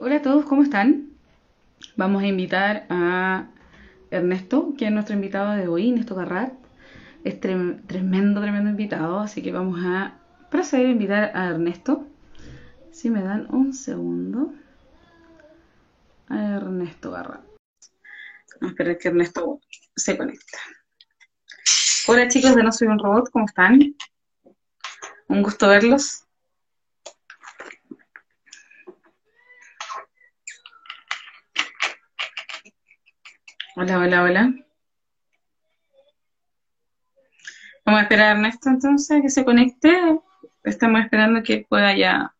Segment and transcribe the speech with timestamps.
[0.00, 1.08] Hola a todos, ¿cómo están?
[1.96, 3.48] Vamos a invitar a
[4.10, 6.52] Ernesto, que es nuestro invitado de hoy, Ernesto Garrat.
[7.24, 10.18] Es trem- tremendo, tremendo invitado, así que vamos a
[10.50, 12.06] proceder a invitar a Ernesto.
[12.92, 14.54] Si me dan un segundo.
[16.28, 17.42] A Ernesto Garrat.
[18.60, 19.60] Vamos a esperar que Ernesto
[19.96, 20.58] se conecta.
[22.06, 23.80] Hola chicos de No Soy un Robot, ¿cómo están?
[25.28, 26.24] Un gusto verlos.
[33.80, 34.54] Hola, hola, hola.
[37.86, 39.96] Vamos a esperar a Ernesto entonces que se conecte.
[40.64, 42.34] Estamos esperando que pueda ya.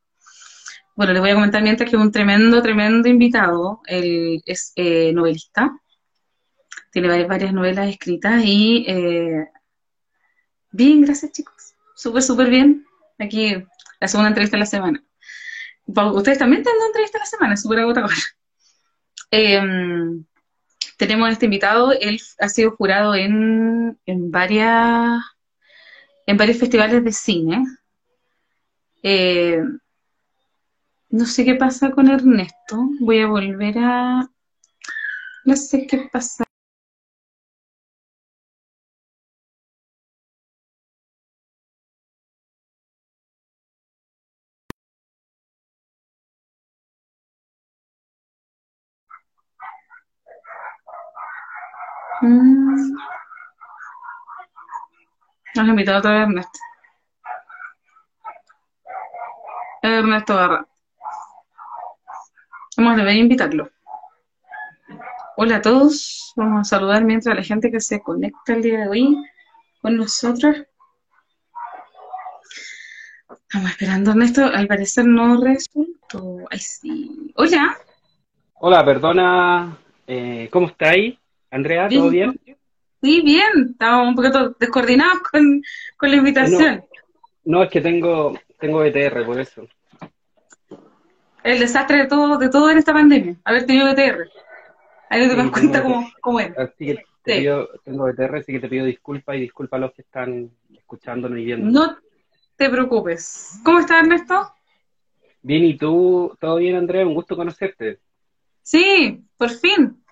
[0.97, 3.83] Bueno, les voy a comentar mientras que un tremendo, tremendo invitado.
[3.87, 5.79] Él es eh, novelista,
[6.91, 9.47] tiene varias, varias novelas escritas y eh,
[10.73, 11.77] bien, gracias chicos.
[11.95, 12.85] Súper, súper bien.
[13.21, 13.65] Aquí
[14.01, 15.05] la segunda entrevista de la semana.
[15.87, 18.17] Ustedes también tienen entrevista de la semana, súper agotadora.
[19.31, 20.25] Em,
[20.99, 25.23] tenemos a este invitado, él ha sido jurado en, en varias,
[26.27, 27.65] en varios festivales de cine.
[29.03, 29.63] Eh,
[31.11, 32.91] no sé qué pasa con Ernesto.
[33.01, 34.29] Voy a volver a...
[35.45, 36.48] No sé qué pasa.
[52.21, 52.97] Mm,
[55.55, 56.59] nos invitado otra vez Ernesto.
[59.83, 60.67] Ernesto Barra.
[62.77, 63.71] Vamos a invitarlo.
[65.37, 66.33] Hola a todos.
[66.37, 69.17] Vamos a saludar mientras la gente que se conecta el día de hoy
[69.81, 70.57] con nosotros.
[73.31, 74.45] Estamos esperando Ernesto.
[74.45, 76.47] Al parecer no resultó.
[76.51, 77.33] Ay, sí.
[77.37, 77.77] Hola.
[78.55, 81.17] Hola, perdona, eh, ¿cómo estáis?
[81.51, 82.33] Andrea, ¿todo Bien.
[82.45, 82.59] bien?
[83.03, 83.71] Sí, bien.
[83.71, 85.63] Estamos un poquito descoordinados con,
[85.97, 86.85] con la invitación.
[87.45, 89.67] no, es que tengo, tengo ETR, por eso.
[91.45, 93.37] El desastre de todo, de todo en esta pandemia.
[93.45, 94.29] Haber tenido ETR.
[95.11, 96.59] Ahí no te das Sí, tengo cuenta cómo, cómo es.
[96.59, 97.41] Así que te Sí.
[97.41, 101.39] pido, tengo ETR, así que te pido disculpas y disculpa a los que están escuchándonos
[101.39, 101.73] y viéndonos.
[101.91, 101.99] No
[102.57, 103.61] te preocupes.
[103.65, 104.51] ¿Cómo está Ernesto?
[105.43, 106.37] Bien, ¿y tú?
[106.41, 107.07] ¿Todo bien, Andrea?
[107.07, 108.01] Un gusto conocerte.
[108.63, 110.03] Sí, por fin.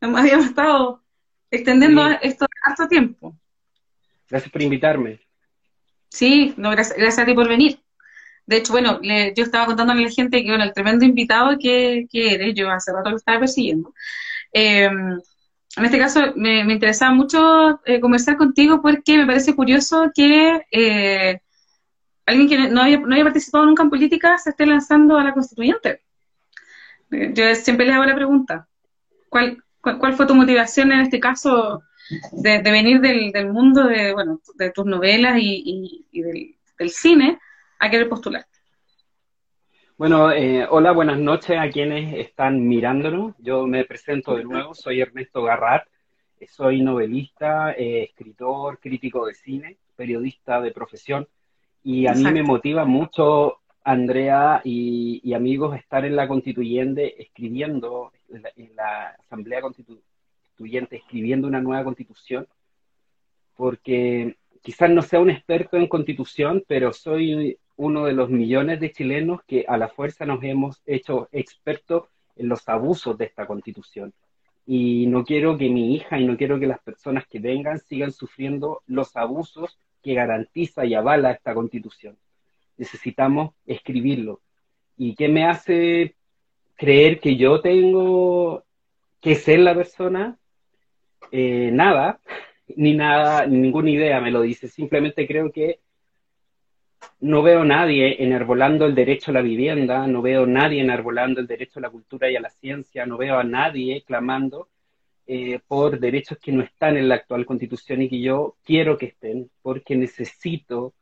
[0.00, 1.02] Habíamos estado
[1.50, 3.36] extendiendo Sí, esto harto tiempo.
[4.28, 5.20] gracias por invitarme.
[6.08, 7.80] Sí, no, gracias, gracias a ti por venir.
[8.46, 11.58] De hecho, bueno, le- yo estaba contándole a la gente que, bueno, el tremendo invitado
[11.60, 13.94] que, que eres, yo hace rato lo estaba persiguiendo.
[14.52, 20.10] Eh, en este caso, me, me interesaba mucho eh, conversar contigo porque me parece curioso
[20.14, 21.40] que eh,
[22.26, 25.34] alguien que no había, no había participado nunca en política se esté lanzando a la
[25.34, 26.02] constituyente.
[27.10, 28.68] Eh, Yo siempre les hago la pregunta,
[29.28, 31.82] ¿cuál, cuál, cuál fue tu motivación en este caso
[32.32, 36.56] de, de venir del, del mundo de, bueno, de tus novelas y, y- y del,
[36.78, 37.38] del cine
[37.78, 38.44] a querer postular?
[39.96, 43.34] Bueno, eh, hola, buenas noches a quienes están mirándonos.
[43.38, 45.86] Yo me presento de nuevo, soy Ernesto Garrat,
[46.38, 51.28] eh, soy novelista, eh, escritor, crítico de cine, periodista de profesión,
[51.84, 52.46] y a mí me Exacto.
[52.52, 59.08] motiva mucho, Andrea y, y amigos, estar en la constituyente escribiendo, en la, en la
[59.08, 62.46] Asamblea Constituyente escribiendo una nueva constitución,
[63.56, 68.92] porque quizás no sea un experto en constitución, pero soy uno de los millones de
[68.92, 72.04] chilenos que a la fuerza nos hemos hecho expertos
[72.36, 74.12] en los abusos de esta constitución.
[74.66, 78.12] Y no quiero que mi hija y no quiero que las personas que vengan sigan
[78.12, 82.16] sufriendo los abusos que garantiza y avala esta constitución.
[82.76, 84.40] Necesitamos escribirlo.
[84.96, 86.16] ¿Y qué me hace
[86.80, 88.64] creer que yo tengo
[89.20, 90.38] que ser la persona?
[91.30, 92.20] Eh, nada,
[92.74, 94.66] ni nada, ni ninguna idea me lo dice.
[94.66, 95.80] Simplemente creo que
[97.20, 101.80] no veo nadie enarbolando el derecho a la vivienda, no veo nadie enarbolando el derecho
[101.80, 104.68] a la cultura y a la ciencia, no veo a nadie clamando
[105.26, 109.06] eh, por derechos que no están en la actual constitución y que yo quiero que
[109.06, 110.94] estén, porque necesito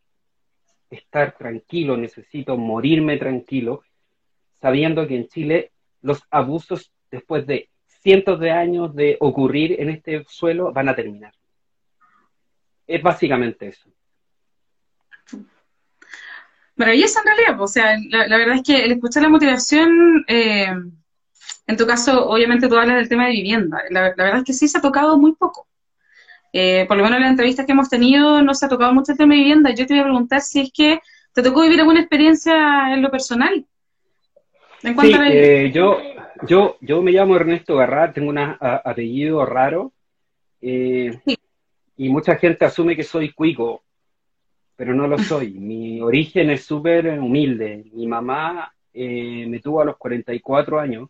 [0.90, 3.84] estar tranquilo, necesito morirme tranquilo,
[4.60, 5.72] sabiendo que en Chile
[6.02, 11.32] los abusos después de cientos de años de ocurrir en este suelo van a terminar.
[12.86, 13.90] Es básicamente eso.
[16.76, 20.72] Maravilloso en realidad, o sea, la, la verdad es que el escuchar la motivación, eh,
[21.66, 23.82] en tu caso, obviamente tú hablas del tema de vivienda.
[23.90, 25.66] La, la verdad es que sí se ha tocado muy poco.
[26.52, 29.12] Eh, por lo menos en las entrevistas que hemos tenido no se ha tocado mucho
[29.12, 29.70] el tema de vivienda.
[29.70, 31.00] Yo te voy a preguntar si es que
[31.34, 33.66] te tocó vivir alguna experiencia en lo personal.
[34.80, 35.98] Sí, eh, yo,
[36.46, 39.92] yo, yo me llamo Ernesto Garrá, tengo un apellido raro.
[40.60, 41.18] Eh,
[41.96, 43.84] y mucha gente asume que soy cuico,
[44.76, 45.52] pero no lo soy.
[45.54, 47.84] Mi origen es súper humilde.
[47.92, 51.08] Mi mamá eh, me tuvo a los 44 años.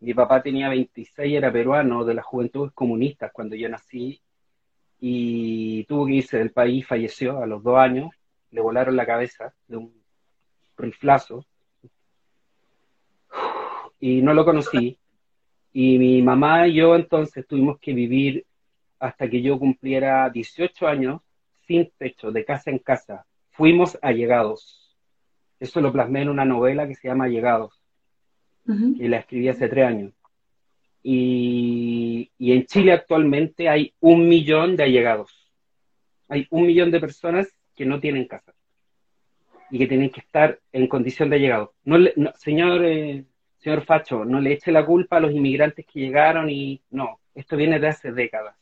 [0.00, 4.20] Mi papá tenía 26, era peruano de las juventudes comunistas cuando yo nací
[5.00, 8.10] y tuvo que irse del país, falleció a los dos años,
[8.50, 9.92] le volaron la cabeza de un
[10.76, 11.44] riflazo
[14.00, 14.98] y no lo conocí.
[15.72, 18.46] Y mi mamá y yo entonces tuvimos que vivir
[18.98, 21.20] hasta que yo cumpliera 18 años
[21.66, 23.26] sin techo, de casa en casa.
[23.50, 24.96] Fuimos allegados.
[25.60, 27.80] Eso lo plasmé en una novela que se llama Allegados,
[28.64, 30.12] que la escribí hace tres años.
[31.02, 35.52] Y, y, en Chile actualmente hay un millón de allegados.
[36.28, 38.54] Hay un millón de personas que no tienen casa
[39.70, 41.74] y que tienen que estar en condición de allegado.
[41.84, 41.98] No,
[42.36, 43.24] señor, eh,
[43.64, 47.56] señor Facho, no le eche la culpa a los inmigrantes que llegaron y no, esto
[47.56, 48.54] viene de hace décadas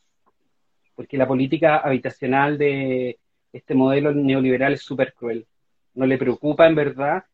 [0.95, 3.19] porque la política habitacional de
[3.51, 5.47] este modelo neoliberal es súper cruel.
[5.93, 7.25] No le preocupa en verdad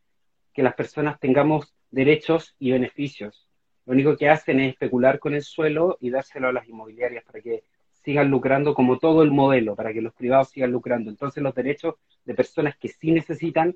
[0.54, 3.48] que las personas tengamos derechos y beneficios.
[3.86, 7.42] Lo único que hacen es especular con el suelo y dárselo a las inmobiliarias para
[7.42, 7.64] que
[8.04, 11.10] sigan lucrando como todo el modelo, para que los privados sigan lucrando.
[11.10, 11.96] Entonces los derechos
[12.26, 13.76] de personas que sí necesitan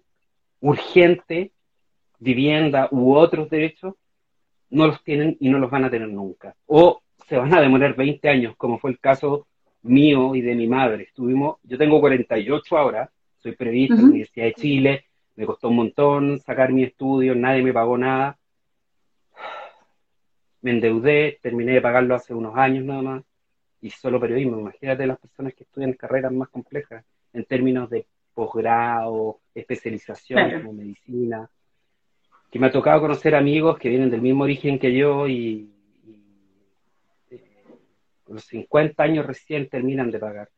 [0.62, 1.52] urgente
[2.24, 3.96] vivienda u otros derechos,
[4.70, 6.56] no los tienen y no los van a tener nunca.
[6.66, 9.48] O se van a demorar 20 años, como fue el caso
[9.84, 11.04] mío y de mi madre.
[11.04, 15.06] Estuvimos, yo tengo 48 ahora, soy periodista en la Universidad de Chile,
[15.36, 18.38] me costó un montón sacar mi estudio, nadie me pagó nada.
[20.62, 23.24] Me endeudé, terminé de pagarlo hace unos años nada más,
[23.82, 24.60] y solo periodismo.
[24.60, 27.04] Imagínate las personas que estudian carreras más complejas
[27.34, 31.50] en términos de posgrado, especialización como medicina,
[32.54, 35.72] que me ha tocado conocer amigos que vienen del mismo origen que yo y
[38.28, 40.50] los 50 años recién terminan de pagar.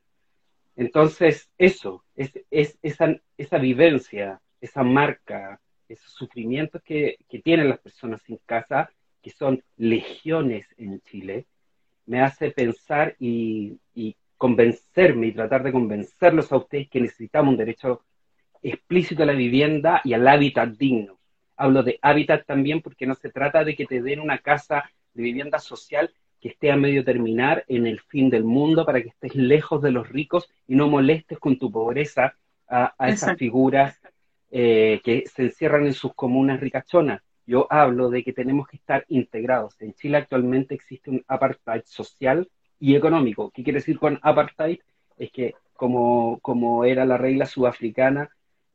[0.76, 7.80] Entonces, eso, es, es esa, esa vivencia, esa marca, esos sufrimientos que, que tienen las
[7.80, 8.90] personas sin casa,
[9.22, 11.46] que son legiones en Chile,
[12.08, 17.58] me hace pensar y, y convencerme y tratar de convencerlos a ustedes que necesitamos un
[17.58, 18.02] derecho
[18.62, 21.15] explícito a la vivienda y al hábitat digno.
[21.58, 25.24] Hablo de hábitat también porque no se trata de que te den una casa de
[25.24, 26.12] vivienda social
[26.42, 29.92] que esté a medio terminar en el fin del mundo para que estés lejos de
[29.92, 32.36] los ricos y no molestes con tu pobreza
[32.68, 34.00] a, esas figuras
[34.52, 37.22] eh, que se encierran en sus comunas ricachonas.
[37.48, 39.80] Yo hablo de que tenemos que estar integrados.
[39.82, 42.50] En Chile actualmente existe un apartheid social
[42.80, 43.52] y económico.
[43.52, 44.80] ¿Qué quiere decir con apartheid?
[45.18, 48.30] Es que como, como era la regla sudafricana,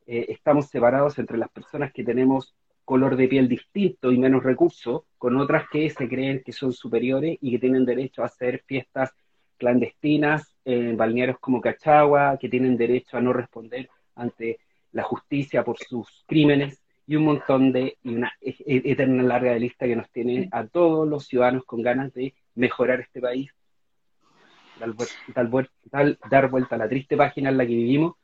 [0.05, 2.55] eh, estamos separados entre las personas que tenemos
[2.91, 7.37] color de piel distinto y menos recursos, con otras que se creen que son superiores
[7.39, 9.13] y que tienen derecho a hacer fiestas
[9.57, 14.59] clandestinas en balnearios como Cachagua, que tienen derecho a no responder ante
[14.91, 19.53] la justicia por sus crímenes y un montón de, y una e, e, eterna larga
[19.53, 23.53] de lista que nos tiene a todos los ciudadanos con ganas de mejorar este país,
[24.77, 28.15] dar, dar vuelta a la triste página en la que vivimos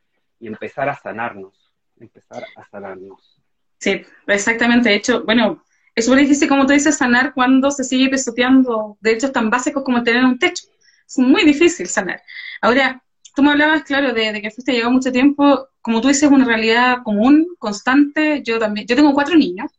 [0.41, 3.36] y empezar a sanarnos, empezar a sanarnos.
[3.79, 4.89] Sí, exactamente.
[4.89, 5.63] De hecho, bueno,
[5.95, 10.03] es súper difícil, como tú dices, sanar cuando se sigue pisoteando derechos tan básicos como
[10.03, 10.65] tener un techo.
[11.07, 12.21] Es muy difícil sanar.
[12.61, 13.03] Ahora,
[13.35, 16.99] tú me hablabas, claro, de, que fuiste llegado mucho tiempo, como tú dices, una realidad
[17.03, 18.41] común, constante.
[18.43, 19.71] Yo también, yo tengo cuatro niños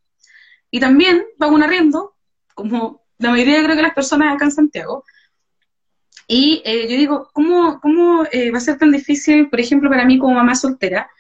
[0.71, 2.15] y también pago un arriendo,
[2.55, 5.05] como la mayoría creo que las personas acá en Santiago.
[6.27, 10.05] Y eh, yo digo, ¿cómo, cómo eh, va a ser tan difícil, por ejemplo, para
[10.05, 11.11] mí como mamá soltera?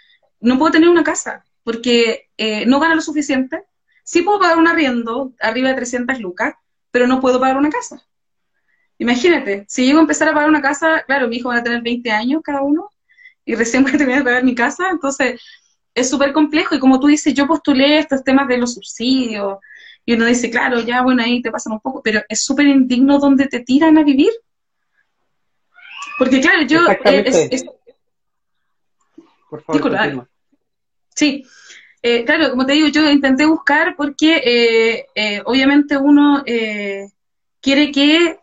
[0.40, 3.62] No puedo tener una casa, porque eh, no gano lo suficiente.
[4.02, 6.54] Sí puedo pagar un arriendo arriba de 300 lucas,
[6.90, 8.02] pero no puedo pagar una casa.
[8.96, 11.82] Imagínate, si llego a empezar a pagar una casa, claro, mi hijo va a tener
[11.82, 12.88] 20 años cada uno
[13.44, 15.42] y recién voy a terminar de pagar mi casa, entonces
[15.92, 19.58] es súper complejo y como tú dices, yo postulé estos temas de los subsidios
[20.06, 23.18] y uno dice, claro, ya bueno, ahí te pasan un poco, pero es súper indigno
[23.18, 24.32] donde te tiran a vivir.
[26.18, 26.80] Porque claro, yo...
[27.04, 27.66] Eh,
[29.50, 30.37] Por favor,
[31.18, 31.44] Sí,
[32.00, 36.44] eh, claro, como te digo, yo intenté buscar porque eh, eh, obviamente uno
[37.60, 38.38] quiere que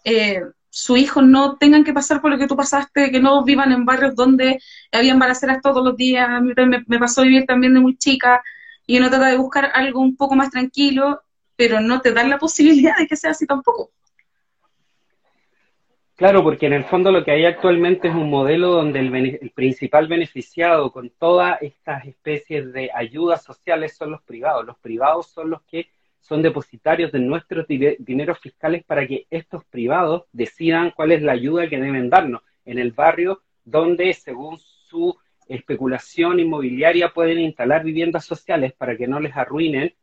[0.70, 3.86] sus hijos no tengan que pasar por lo que tú pasaste, que no vivan en
[3.86, 4.60] barrios donde
[4.92, 6.28] habían balaceras todos los días.
[6.42, 8.44] Me, me pasó vivir también de muy chica
[8.86, 11.22] y uno trata de buscar algo un poco más tranquilo,
[11.56, 13.92] pero no te dan la posibilidad de que sea así tampoco.
[16.16, 20.08] Claro, porque en el fondo lo que hay actualmente es un modelo donde el, principal
[20.08, 24.66] beneficiado con todas estas especies de ayudas sociales son los privados.
[24.66, 25.90] Los privados son los que
[26.22, 31.68] son depositarios de nuestros dineros fiscales para que estos privados decidan cuál es la ayuda
[31.68, 35.18] que deben darnos en el barrio donde, según su
[35.50, 39.94] especulación inmobiliaria, pueden instalar viviendas sociales para que no les arruinen,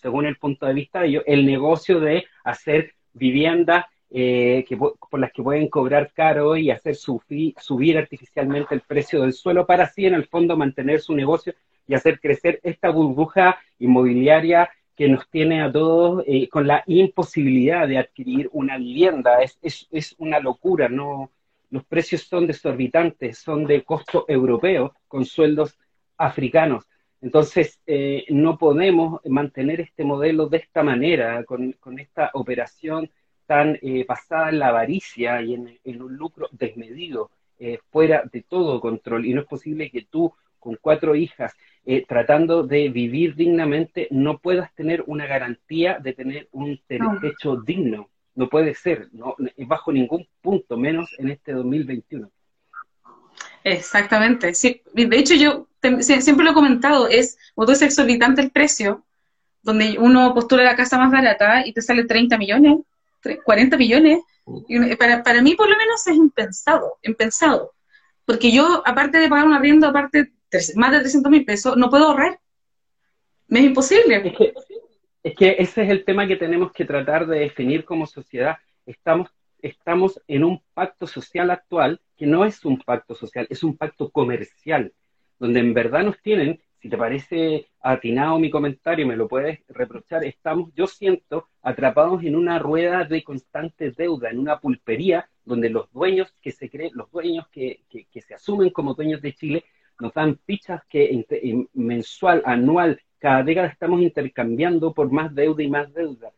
[0.00, 5.18] según el punto de vista de ellos, el negocio de hacer viviendas eh, que, por
[5.18, 10.06] las que pueden cobrar caro y hacer subir artificialmente el precio del suelo para así,
[10.06, 11.54] en el fondo, mantener su negocio
[11.86, 17.86] y hacer crecer esta burbuja inmobiliaria que nos tiene a todos eh, con la imposibilidad
[17.86, 19.42] de adquirir una vivienda.
[19.42, 21.30] Es, es, es, una locura, ¿no?
[21.70, 25.76] Los precios son desorbitantes, son de costo europeo, con sueldos
[26.16, 26.84] africanos.
[27.20, 33.10] Entonces, eh, no podemos mantener este modelo de esta manera, con, con esta operación
[33.46, 37.30] tan eh, basada en la avaricia y en, en un lucro desmedido,
[37.90, 39.24] fuera de todo control.
[39.24, 41.54] Y no es posible que tú, con cuatro hijas,
[41.88, 48.10] eh, tratando de vivir dignamente, no puedas tener una garantía de tener un techo digno.
[48.34, 52.28] No puede ser, no, bajo ningún punto, menos en este 2021.
[53.62, 54.52] Exactamente.
[54.54, 55.68] Sí, de hecho, yo
[56.00, 59.04] siempre lo he comentado, es, cuando es exorbitante el precio,
[59.62, 62.80] donde uno postula la casa más barata y te sale 30 millones,
[63.44, 64.20] 40 millones.
[64.98, 67.72] Para, para mí, por lo menos, es impensado, impensado.
[68.24, 70.32] Porque yo, aparte de pagar un arriendo, aparte
[70.74, 72.38] más de 300 mil pesos, no puedo ahorrar.
[73.48, 74.16] Me es imposible.
[74.24, 74.54] Es que,
[75.22, 78.56] es que ese es el tema que tenemos que tratar de definir como sociedad.
[78.84, 79.30] Estamos,
[79.60, 84.10] estamos en un pacto social actual que no es un pacto social, es un pacto
[84.10, 84.92] comercial,
[85.38, 90.72] donde en verdad nos tienen, te parece atinado mi comentario, me lo puedes reprochar, estamos,
[90.74, 96.32] yo siento, atrapados en una rueda de constante deuda, en una pulpería donde los dueños
[96.42, 99.64] que se creen, los dueños que, que se asumen como dueños de Chile,
[100.00, 105.92] nos dan fichas que mensual, anual, cada década estamos intercambiando por más deuda y más
[105.92, 106.32] deuda.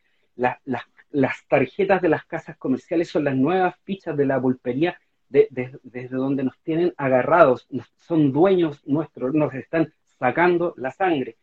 [1.10, 6.44] las tarjetas de las casas comerciales son las nuevas fichas de la pulpería desde donde
[6.44, 11.36] nos tienen agarrados, son dueños nuestros, nos están sacando la sangre.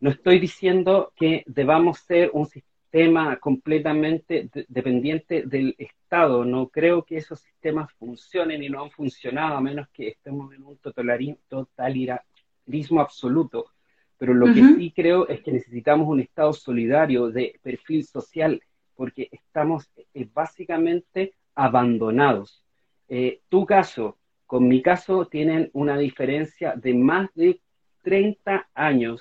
[0.00, 6.46] No estoy diciendo que debamos ser un sistema tema completamente dependiente del Estado.
[6.46, 10.64] No creo que esos sistemas funcionen y no han funcionado a menos que estemos en
[10.64, 13.66] un totalitarismo absoluto.
[14.16, 18.62] Pero lo que sí creo es que necesitamos un Estado solidario de perfil social
[18.94, 22.62] porque estamos eh, básicamente abandonados.
[23.10, 27.60] Eh, tu caso con mi caso tienen una diferencia de más de
[28.06, 29.20] 30 años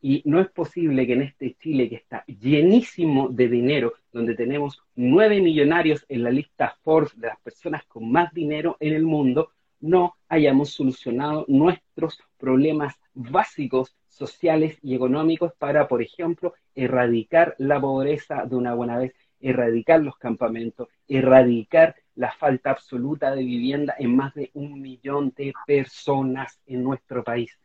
[0.00, 4.80] y no es posible que en este Chile que está llenísimo de dinero, donde tenemos
[4.94, 9.50] nueve millonarios en la lista Forbes de las personas con más dinero en el mundo,
[9.80, 18.44] no hayamos solucionado nuestros problemas básicos sociales y económicos para, por ejemplo, erradicar la pobreza
[18.46, 24.32] de una buena vez, erradicar los campamentos, erradicar la falta absoluta de vivienda en más
[24.34, 27.58] de un millón de personas en nuestro país.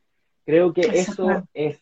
[0.48, 1.78] Creo que eso es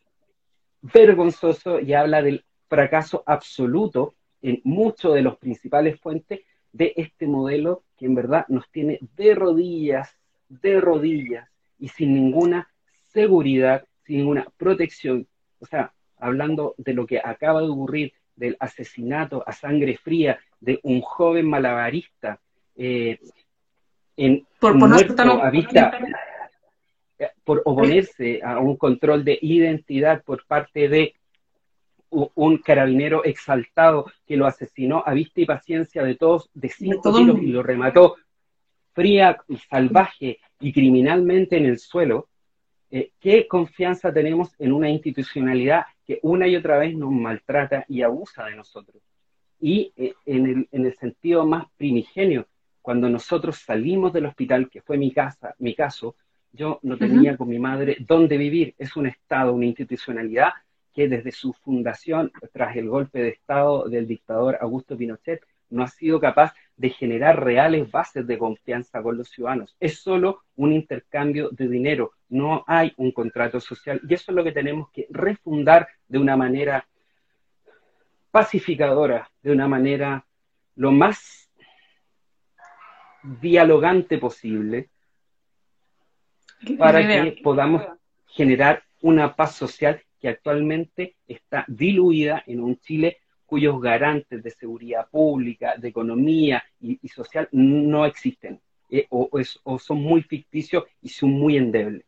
[0.82, 6.40] vergonzoso y habla del fracaso absoluto en muchos de los principales fuentes
[6.74, 10.18] de este modelo que en verdad nos tiene de rodillas,
[10.50, 12.68] de rodillas y sin ninguna
[13.14, 15.28] seguridad, sin ninguna protección.
[15.60, 20.80] O sea, hablando de lo que acaba de ocurrir, del asesinato a sangre fría de
[20.82, 22.40] un joven malabarista
[22.76, 23.20] eh,
[24.18, 26.00] en por, a vista,
[27.44, 31.16] por oponerse a un control de identidad por parte de
[32.10, 37.42] un carabinero exaltado que lo asesinó a vista y paciencia de todos, de cinco tiros
[37.42, 38.16] y lo remató
[38.94, 42.30] fría, y salvaje y criminalmente en el suelo,
[42.90, 48.02] eh, ¿qué confianza tenemos en una institucionalidad que una y otra vez nos maltrata y
[48.02, 49.04] abusa de nosotros?
[49.60, 52.48] Y eh, en, el, en, el, sentido más primigenio,
[52.82, 56.16] cuando nosotros salimos del hospital, que fue mi casa, mi caso,
[56.56, 58.74] yo no tenía con mi madre dónde vivir.
[58.78, 60.54] Es un Estado, una institucionalidad
[60.94, 65.88] que desde su fundación, tras el golpe de Estado del dictador Augusto Pinochet, no ha
[65.88, 69.76] sido capaz de generar reales bases de confianza con los ciudadanos.
[69.80, 74.44] Es solo un intercambio de dinero, no hay un contrato social y eso es lo
[74.44, 76.88] que tenemos que refundar de una manera
[78.32, 80.26] pacificadora, de una manera
[80.76, 81.50] lo más
[83.42, 84.90] dialogante posible,
[86.78, 87.84] para que podamos
[88.28, 95.08] generar una paz social que actualmente está diluida en un Chile cuyos garantes de seguridad
[95.10, 99.30] pública, de economía y, social no existen, eh, o,
[99.80, 102.04] son muy ficticios y son muy endebles.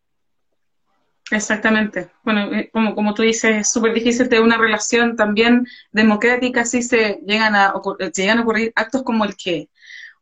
[1.30, 2.10] Exactamente.
[2.24, 6.82] Bueno, eh, como, como tú dices, es súper difícil tener una relación también democrática si
[6.82, 7.74] se llegan a,
[8.16, 9.70] llegan a ocurrir actos como el que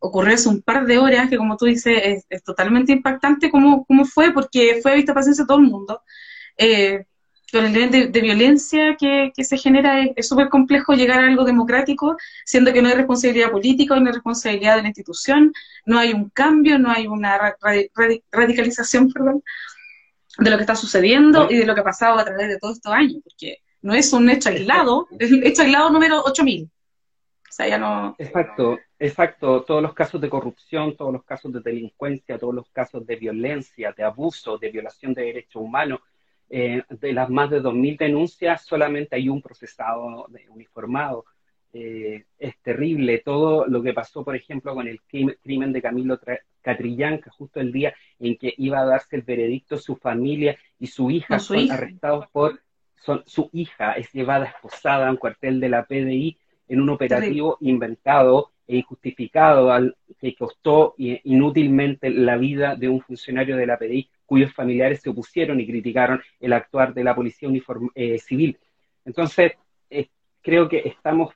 [0.05, 4.05] ocurrió hace un par de horas, que como tú dices es, totalmente impactante cómo, cómo
[4.05, 6.01] fue, porque fue a vista paciencia todo el mundo.
[6.57, 7.05] Eh,
[7.51, 11.45] con el nivel de, violencia que, que, se genera es súper complejo llegar a algo
[11.45, 15.53] democrático, siendo que no hay responsabilidad política, no hay responsabilidad de la institución,
[15.85, 17.55] no hay un cambio, no hay una
[18.31, 19.43] radicalización, perdón,
[20.37, 22.77] de lo que está sucediendo y de lo que ha pasado a través de todos
[22.77, 26.65] estos años, porque no es un hecho aislado, es el hecho aislado número 8000.
[26.65, 28.15] O sea, ya no...
[28.17, 29.63] Exacto, exacto.
[29.63, 33.93] Todos los casos de corrupción, todos los casos de delincuencia, todos los casos de violencia,
[33.93, 35.99] de abuso, de violación de derechos humanos,
[36.49, 41.25] eh, de las más de 2.000 denuncias, solamente hay un procesado uniformado.
[41.73, 46.19] Eh, es terrible todo lo que pasó, por ejemplo, con el crimen de Camilo
[46.61, 51.11] Catrillanca, justo el día en que iba a darse el veredicto, su familia y su
[51.11, 52.61] hija son arrestados por,
[52.95, 56.37] son, su hija es llevada esposada a un cuartel de la PDI
[56.69, 63.57] en un operativo inventado e injustificado al, que costó inútilmente la vida de un funcionario
[63.57, 67.49] de la PDI cuyos familiares se opusieron y criticaron el actuar de la policía
[67.93, 68.57] eh, civil.
[69.05, 69.53] Entonces,
[69.89, 70.09] eh,
[70.41, 71.33] creo que estamos,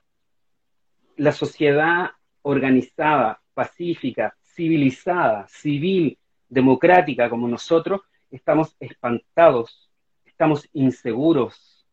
[1.16, 2.10] la sociedad
[2.42, 6.18] organizada, pacífica, civilizada, civil,
[6.48, 9.88] democrática como nosotros, estamos espantados,
[10.24, 11.86] estamos inseguros,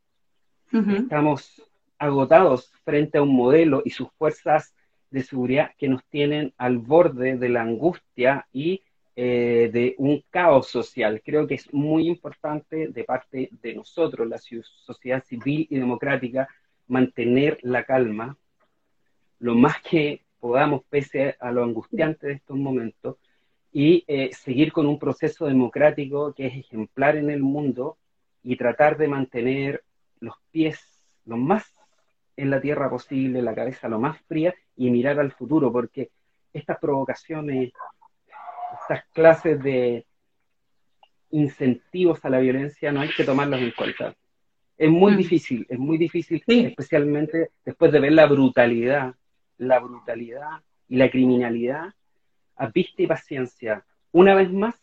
[0.71, 1.61] estamos
[1.97, 4.73] agotados frente a un modelo y sus fuerzas
[5.09, 8.81] de seguridad que nos tienen al borde de la angustia y
[9.15, 11.21] eh, de un caos social.
[11.25, 16.47] Creo que es muy importante de parte de nosotros, la sociedad civil y democrática,
[16.87, 18.37] mantener la calma
[19.39, 23.17] lo más que podamos, pese a lo angustiante de estos momentos,
[23.71, 27.97] y eh, seguir con un proceso democrático que es ejemplar en el mundo
[28.41, 29.83] y tratar de mantener
[30.19, 30.79] los pies
[31.25, 31.73] lo más
[32.37, 36.11] en la tierra posible, la cabeza lo más fría y mirar al futuro, porque
[36.53, 37.73] estas provocaciones
[38.81, 40.05] estas clases de
[41.31, 44.15] incentivos a la violencia no hay que tomarlas en cuenta.
[44.77, 45.17] Es muy mm.
[45.17, 49.15] difícil, es muy difícil, especialmente después de ver la brutalidad,
[49.57, 51.93] la brutalidad y la criminalidad
[52.55, 54.75] a vista y paciencia, una vez más,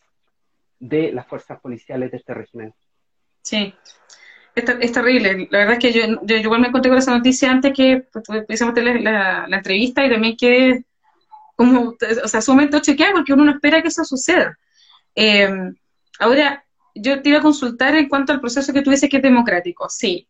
[0.78, 2.74] de las fuerzas policiales de este régimen.
[3.42, 3.74] Sí,
[4.54, 5.48] es, terrible.
[5.50, 9.46] La verdad es que yo, igual me encontré con esa noticia antes que pues, la,
[9.48, 10.84] la, entrevista y también que
[11.56, 14.58] como, o sea, sumamente chequear porque uno no espera que eso suceda.
[15.14, 15.48] Eh,
[16.18, 16.64] ahora,
[16.94, 19.88] yo te iba a consultar en cuanto al proceso que tú dices que es democrático.
[19.88, 20.28] Sí,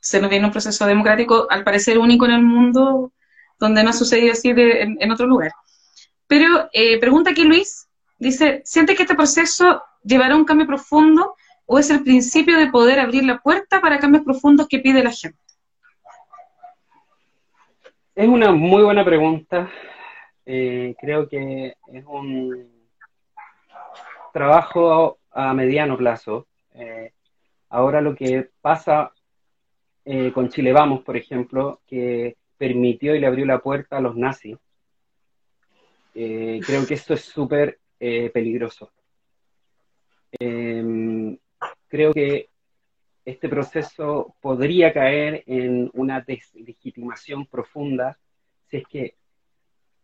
[0.00, 3.12] se nos viene un proceso democrático, al parecer único en el mundo,
[3.58, 5.52] donde no ha sucedido así en, otro lugar.
[6.26, 7.86] Pero eh, pregunta aquí Luis,
[8.18, 13.00] dice, ¿siente que este proceso llevará un cambio profundo o es el principio de poder
[13.00, 15.38] abrir la puerta para cambios profundos que pide la gente?
[18.14, 19.70] Es una muy buena pregunta.
[20.44, 22.70] Eh, creo que es un
[24.32, 26.46] trabajo a mediano plazo.
[26.74, 27.12] Eh,
[27.70, 29.12] ahora lo que pasa
[30.04, 34.14] eh, con Chile Vamos, por ejemplo, que permitió y le abrió la puerta a los
[34.14, 34.56] nazis,
[36.12, 38.92] creo que esto es súper peligroso.
[40.38, 41.36] Em,
[41.92, 42.48] creo que
[43.26, 48.18] este proceso podría caer en una deslegitimación profunda
[48.68, 49.16] si es que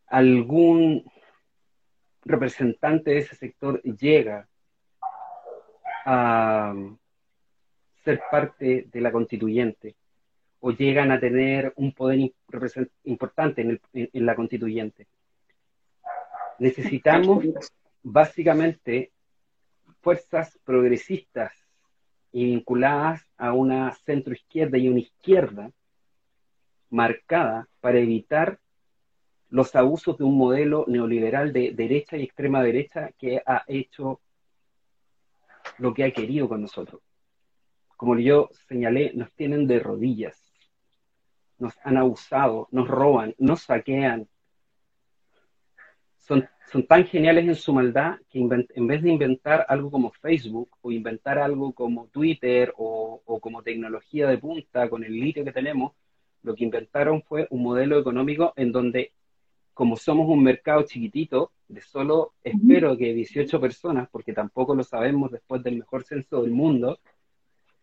[0.07, 1.11] algún
[2.27, 4.46] representante de ese sector llega
[6.05, 6.74] a
[8.05, 9.96] ser parte de la constituyente
[10.61, 12.18] o llegan a tener un poder
[13.05, 15.07] importante en, la constituyente.
[16.59, 17.46] Necesitamos
[18.03, 19.11] básicamente
[20.03, 21.67] fuerzas progresistas
[22.38, 25.72] y vinculadas a una centro izquierda y una izquierda
[26.88, 28.61] marcada para evitar
[29.51, 34.20] los abusos de un modelo neoliberal de derecha y extrema derecha que ha hecho
[35.79, 37.03] lo que ha querido con nosotros.
[37.96, 40.40] Como yo señalé, nos tienen de rodillas,
[41.59, 44.29] nos han abusado, nos roban, nos saquean.
[46.29, 50.71] Son, son tan geniales en su maldad que en vez de inventar algo como Facebook
[50.83, 55.53] o inventar algo como Twitter o, o como tecnología de punta con el litio que
[55.53, 55.93] tenemos,
[56.43, 59.12] lo que inventaron fue un modelo económico en donde
[59.79, 65.31] como somos un mercado chiquitito, de solo espero que 18 personas, porque tampoco lo sabemos
[65.31, 66.99] después del mejor censo del mundo.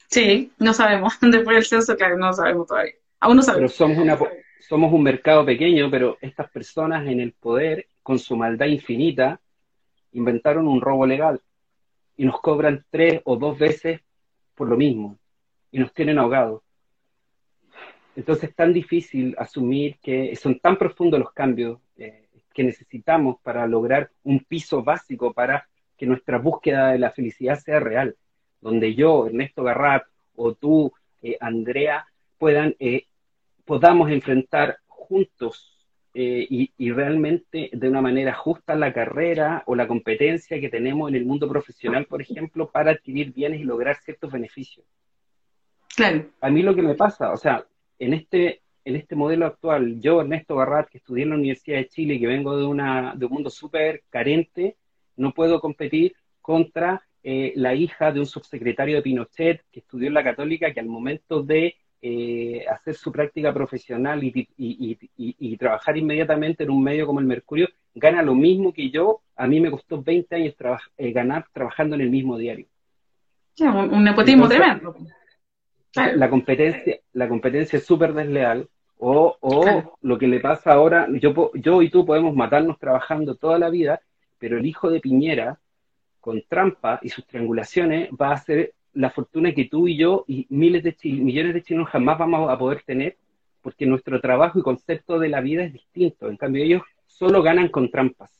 [0.09, 1.13] Sí, no sabemos.
[1.21, 2.95] Después del censo, claro, no sabemos todavía.
[3.21, 3.71] Aún no sabemos.
[3.71, 4.19] Pero somos, una,
[4.67, 9.41] somos un mercado pequeño, pero estas personas en el poder, con su maldad infinita,
[10.11, 11.41] inventaron un robo legal
[12.15, 13.99] y nos cobran tres o dos veces
[14.53, 15.17] por lo mismo
[15.71, 16.61] y nos tienen ahogados.
[18.15, 23.65] Entonces es tan difícil asumir que son tan profundos los cambios eh, que necesitamos para
[23.65, 28.15] lograr un piso básico para que nuestra búsqueda de la felicidad sea real,
[28.61, 30.03] donde yo, Ernesto Garrat,
[30.35, 32.05] o tú, eh, Andrea,
[32.37, 33.07] puedan, eh,
[33.65, 35.74] podamos enfrentar juntos
[36.17, 36.47] eh,
[36.77, 41.25] y, realmente de una manera justa la carrera o la competencia que tenemos en el
[41.25, 44.85] mundo profesional, por ejemplo, para adquirir bienes y lograr ciertos beneficios.
[45.93, 46.27] Claro.
[46.39, 47.65] A mí lo que me pasa, o sea,
[47.99, 51.89] en este, en este modelo actual, yo, Ernesto Garrat, que estudié en la Universidad de
[51.89, 54.77] Chile y que vengo de, una, de un mundo súper carente,
[55.17, 60.13] no puedo competir contra eh, la hija de un subsecretario de Pinochet que estudió en
[60.13, 66.69] la Católica, que al momento de eh, hacer su práctica profesional y, trabajar inmediatamente en
[66.69, 69.21] un medio como el Mercurio, gana lo mismo que yo.
[69.35, 70.55] A mí me costó 20 años
[70.97, 72.67] eh, ganar trabajando en el mismo diario.
[73.59, 74.95] un, nepotismo tremendo.
[75.95, 78.69] La competencia, la competencia es súper desleal.
[78.97, 83.59] O, o lo que le pasa ahora, yo, yo y tú podemos matarnos trabajando toda
[83.59, 83.99] la vida,
[84.37, 85.59] pero el hijo de Piñera,
[86.21, 90.47] con trampa y sus triangulaciones, va a ser la fortuna que tú y yo y
[90.49, 93.17] miles de millones de chilenos jamás vamos a poder tener,
[93.61, 96.29] porque nuestro trabajo y concepto de la vida es distinto.
[96.29, 98.31] En cambio, ellos solo ganan con trampas.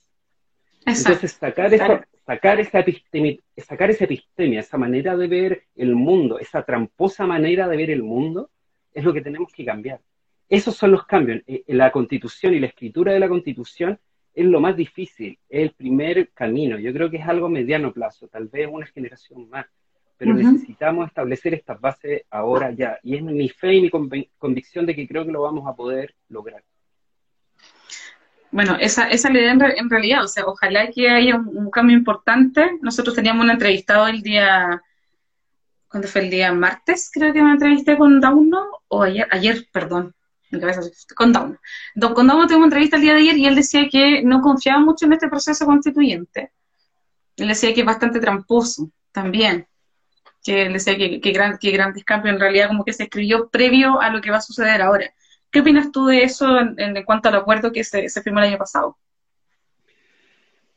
[0.86, 6.39] Entonces, sacar esa, sacar, esa epistemia, sacar esa epistemia, esa manera de ver el mundo,
[6.39, 8.50] esa tramposa manera de ver el mundo,
[8.94, 10.00] es lo que tenemos que cambiar.
[10.48, 11.41] Esos son los cambios.
[11.48, 14.00] Eh, la constitución y la escritura de la constitución
[14.34, 16.78] es lo más difícil, es el primer camino.
[16.78, 19.65] Yo creo que es algo mediano plazo, tal vez una generación más
[20.17, 22.99] pero necesitamos establecer estas bases ahora ya.
[23.04, 23.89] Y es mi fe y mi
[24.38, 26.63] convicción de que creo que lo vamos a poder lograr.
[28.51, 32.78] Bueno, esa, esa la idea en, realidad, o sea, ojalá que haya un, cambio importante.
[32.82, 34.82] Nosotros teníamos un entrevistado el día,
[35.89, 36.54] ¿cuándo fue el día?
[36.54, 40.15] Martes, creo que me entrevisté con Dauno, o ayer, ayer, perdón,
[40.51, 40.82] mi cabeza,
[41.13, 41.60] con Dauno.
[42.13, 44.80] Con Dauno tuvimos una entrevista el día de ayer y él decía que no confiaba
[44.80, 46.54] mucho en este proceso constituyente.
[47.36, 49.67] Él decía que es bastante tramposo también
[50.45, 53.49] que él decía que, que, gran, que Grandes Cambios en realidad como que se escribió
[53.49, 55.12] previo a lo que va a suceder ahora.
[55.49, 58.95] ¿Qué opinas tú de eso en, cuanto al acuerdo que se, firmó el año pasado?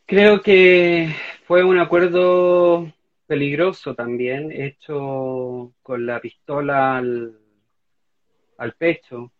[0.06, 1.14] Creo que
[1.46, 2.90] fue un acuerdo
[3.26, 7.38] peligroso también, hecho con la pistola al,
[8.56, 9.30] al pecho.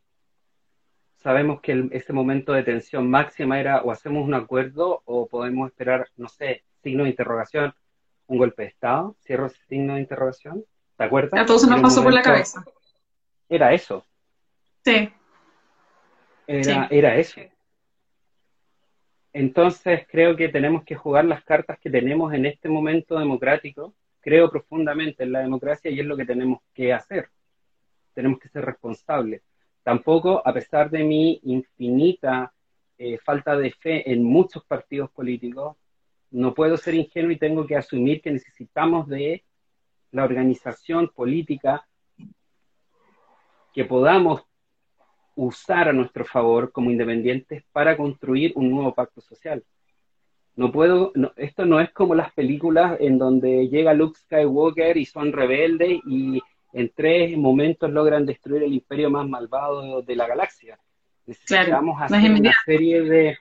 [1.16, 6.06] Sabemos que ese momento de tensión máxima era o hacemos un acuerdo o podemos esperar,
[6.16, 7.72] no sé, signo de interrogación
[8.28, 10.64] un golpe de Estado, cierro ese signo de interrogación,
[10.96, 11.40] ¿te acuerdas?
[11.40, 12.64] A todos se nos pasó por la cabeza.
[13.48, 14.04] Era eso.
[14.84, 15.10] Sí.
[16.46, 17.40] Era, era eso.
[19.32, 23.94] Entonces creo que tenemos que jugar las cartas que tenemos en este momento democrático.
[24.20, 27.28] Creo profundamente en la democracia y es lo que tenemos que hacer.
[28.14, 29.42] Tenemos que ser responsables.
[29.82, 32.52] Tampoco, a pesar de mi infinita
[32.98, 35.76] eh, falta de fe en muchos partidos políticos,
[36.30, 39.44] no puedo ser ingenuo y tengo que asumir que necesitamos de
[40.10, 41.86] la organización política
[43.72, 44.42] que podamos
[45.34, 49.62] usar a nuestro favor como independientes para construir un nuevo pacto social.
[50.56, 55.32] No puedo, esto no es como las películas en donde llega Luke Skywalker y son
[55.32, 56.40] rebeldes y
[56.72, 60.78] en tres momentos logran destruir el imperio más malvado de la galaxia.
[61.26, 63.38] Necesitamos hacer una serie de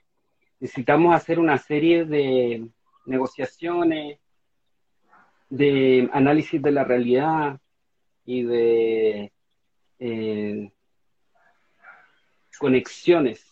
[0.60, 2.69] necesitamos hacer una serie de
[3.08, 4.20] negociaciones,
[5.50, 7.60] de análisis de la realidad
[8.26, 9.32] y de
[10.00, 10.72] eh,
[12.60, 13.46] conexiones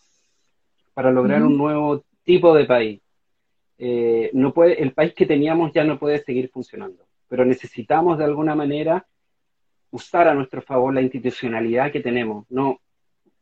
[0.94, 3.00] para lograr un nuevo tipo de país.
[3.78, 8.24] Eh, no puede, el país que teníamos ya no puede seguir funcionando, pero necesitamos de
[8.24, 9.06] alguna manera
[9.90, 12.46] usar a nuestro favor la institucionalidad que tenemos.
[12.50, 12.80] No,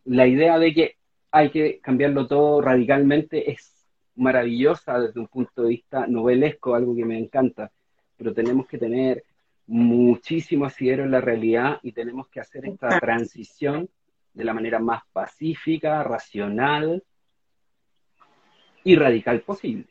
[0.05, 0.97] la idea de que
[1.31, 3.74] hay que cambiarlo todo radicalmente es
[4.17, 7.71] maravillosa desde un punto de vista novelesco, algo que me encanta,
[8.17, 9.25] pero tenemos que tener
[9.67, 13.89] muchísimo asidero en la realidad y tenemos que hacer esta transición
[14.33, 17.03] de la manera más pacífica, racional
[18.83, 19.87] y radical posible.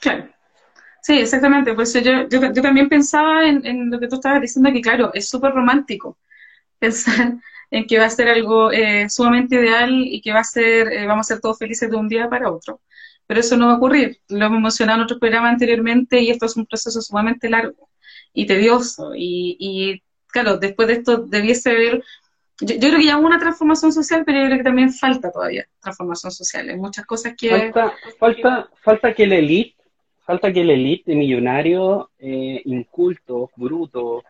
[0.00, 0.28] Claro.
[1.02, 1.74] Sí, exactamente.
[1.74, 5.52] Pues yo, yo, también pensaba en, lo que tú estabas diciendo, que claro, es súper
[5.52, 6.16] romántico
[6.78, 7.34] pensar
[7.70, 11.06] en que va a ser algo eh, sumamente ideal y que va a ser, eh,
[11.06, 12.80] vamos a ser todos felices de un día para otro
[13.26, 14.18] pero eso no va a ocurrir.
[14.28, 17.88] Lo hemos mencionado en otros programas anteriormente y esto es un proceso sumamente largo
[18.32, 19.12] y tedioso.
[19.16, 22.02] Y, claro, después de esto debiese haber,
[22.60, 25.66] yo, creo que ya hubo una transformación social, pero yo creo que también falta todavía
[25.80, 26.68] transformación social.
[26.68, 27.50] Hay muchas cosas que...
[27.50, 29.76] Falta, falta, falta que la élite,
[30.24, 34.22] falta que la élite de millonarios, eh, incultos, brutos,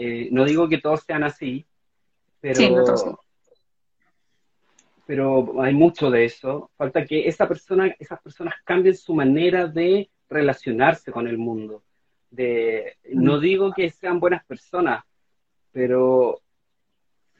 [0.00, 1.66] Eh, no digo que todos sean así,
[2.40, 3.16] pero, Sí, no todos.
[5.08, 6.70] Pero hay mucho de eso.
[6.76, 11.82] Falta que esa persona, esas personas cambien su manera de relacionarse con el mundo.
[12.30, 15.02] De, no digo que sean buenas personas,
[15.72, 16.42] pero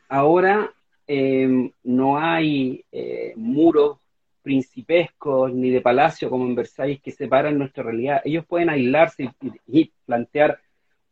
[0.09, 0.72] ahora
[1.07, 3.98] eh, no hay eh, muros
[4.40, 8.22] principescos ni de palacio como en Versalles que separan nuestra realidad.
[8.24, 10.59] Ellos pueden aislarse y, y plantear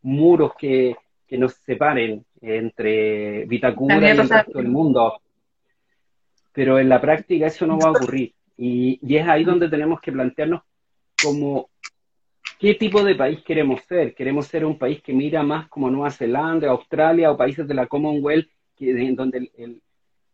[0.01, 5.21] muros que, que nos separen entre Vitacura y el resto del mundo.
[6.57, 8.33] Pero en la práctica eso no va a ocurrir.
[8.57, 10.63] Y, y es ahí donde tenemos que plantearnos
[11.23, 11.69] como
[12.59, 14.15] qué tipo de país queremos ser.
[14.15, 17.87] ¿Queremos ser un país que mira más como Nueva Zelanda, Australia o países de la
[17.87, 19.83] Commonwealth, que, en donde el, el,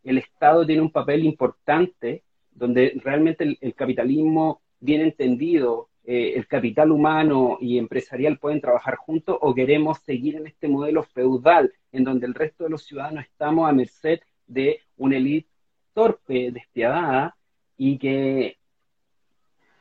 [0.05, 6.47] el Estado tiene un papel importante, donde realmente el, el capitalismo bien entendido, eh, el
[6.47, 12.05] capital humano y empresarial pueden trabajar juntos, o queremos seguir en este modelo feudal, en
[12.05, 15.52] donde el resto de los ciudadanos estamos a merced de una élite
[15.93, 17.37] torpe, despiadada,
[17.77, 18.57] y que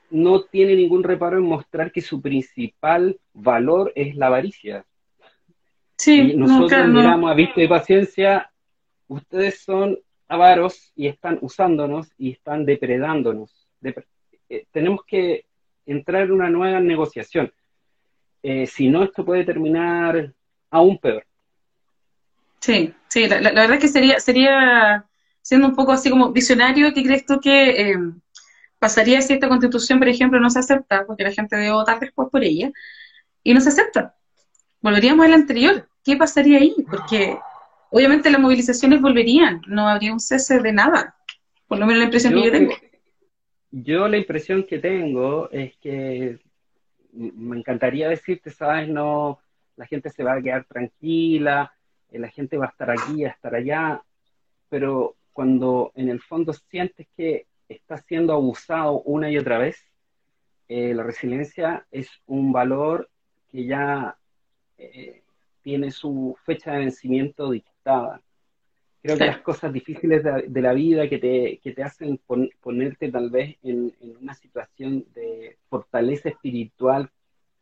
[0.09, 4.85] no tiene ningún reparo en mostrar que su principal valor es la avaricia.
[5.97, 8.51] Sí, y nosotros no, miramos a vista de paciencia,
[9.07, 13.67] ustedes son avaros y están usándonos y están depredándonos.
[13.79, 14.05] Dep
[14.49, 15.45] eh, tenemos que
[15.85, 17.53] entrar en una nueva negociación.
[18.43, 20.33] Eh, si no, esto puede terminar
[20.69, 21.25] aún peor.
[22.59, 25.05] Sí, sí, la, la, verdad es que sería, sería,
[25.41, 27.97] siendo un poco así como visionario, ¿qué crees tú que eh,
[28.79, 32.29] pasaría si esta constitución, por ejemplo, no se acepta, porque la gente debe votar después
[32.29, 32.71] por ella,
[33.43, 34.15] y no se acepta?
[34.81, 35.87] Volveríamos al anterior.
[36.03, 36.75] ¿Qué pasaría ahí?
[36.89, 37.37] Porque
[37.91, 41.15] obviamente las movilizaciones volverían, no habría un cese de nada,
[41.67, 42.73] por lo menos la impresión yo, que yo tengo.
[43.71, 46.39] Yo la impresión que tengo es que
[47.13, 49.39] me encantaría decirte, sabes, no,
[49.75, 51.73] la gente se va a quedar tranquila,
[52.11, 54.01] la gente va a estar aquí, a estar allá,
[54.69, 59.77] pero cuando en el fondo sientes que está siendo abusado una y otra vez,
[60.67, 63.09] eh, la resiliencia es un valor
[63.49, 64.17] que ya
[64.77, 65.21] eh,
[65.61, 68.21] tiene su fecha de vencimiento dictada.
[69.01, 72.49] Creo que las cosas difíciles de, de la vida que te, que te hacen pon,
[72.61, 77.09] ponerte tal vez en, en, una situación de fortaleza espiritual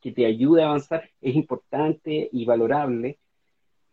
[0.00, 3.18] que te ayude a avanzar es importante y valorable.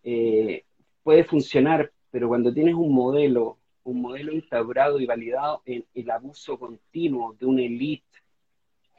[0.03, 0.63] Eh,
[1.03, 6.59] puede funcionar, pero cuando tienes un modelo, un modelo instaurado y validado en el abuso
[6.59, 8.05] continuo de una élite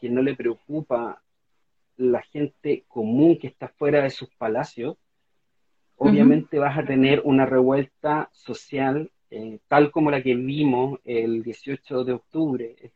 [0.00, 1.22] que no le preocupa
[1.96, 4.96] la gente común que está fuera de sus palacios,
[5.96, 6.64] obviamente uh -huh.
[6.64, 12.12] vas a tener una revuelta social eh, tal como la que vimos el 18 de
[12.12, 12.92] octubre.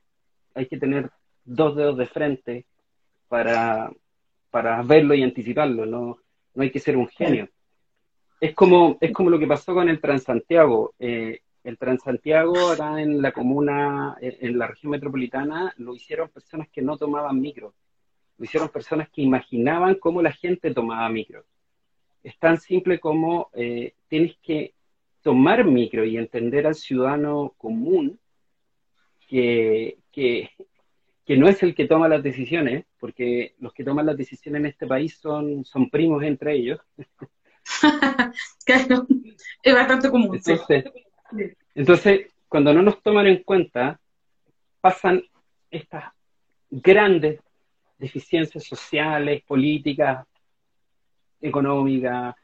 [0.54, 1.10] Hay que tener
[1.44, 2.64] dos dedos de frente
[3.28, 3.92] para,
[4.50, 6.18] para verlo y anticiparlo, no,
[6.54, 7.48] no hay que ser un genio.
[8.40, 10.94] Es como, es como lo que pasó con el Transantiago.
[10.98, 16.82] Eh, el Transantiago acá en la comuna, en la región metropolitana, lo hicieron personas que
[16.82, 17.74] no tomaban micro.
[18.38, 21.44] Lo hicieron personas que imaginaban cómo la gente tomaba micro.
[22.22, 24.74] Es tan simple como eh, tienes que
[25.22, 28.18] tomar micro y entender al ciudadano común
[29.28, 30.50] que, que,
[31.24, 34.66] que, no es el que toma las decisiones, porque los que toman las decisiones en
[34.66, 36.80] este país son, son primos entre ellos.
[38.64, 39.06] claro,
[39.62, 40.34] es bastante común.
[40.34, 40.84] Entonces.
[41.74, 43.98] Entonces, cuando no nos toman en cuenta,
[44.80, 45.22] pasan
[45.70, 46.12] estas
[46.70, 47.40] grandes
[47.98, 50.26] deficiencias sociales, políticas,
[51.40, 52.34] económicas,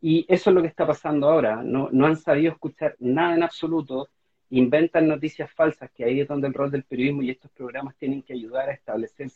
[0.00, 1.62] y eso es lo que está pasando ahora.
[1.62, 4.08] No, no han sabido escuchar nada en absoluto,
[4.50, 8.22] inventan noticias falsas, que ahí es donde el rol del periodismo y estos programas tienen
[8.22, 9.30] que ayudar a establecer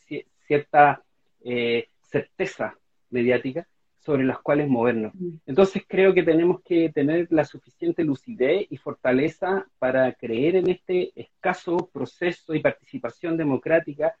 [0.45, 1.01] cierta
[1.43, 2.77] eh, certeza
[3.09, 3.67] mediática
[4.07, 5.11] sobre las cuales movernos.
[5.45, 11.11] Entonces creo que tenemos que tener la suficiente lucidez y fortaleza para creer en este
[11.13, 14.15] escaso proceso y participación democrática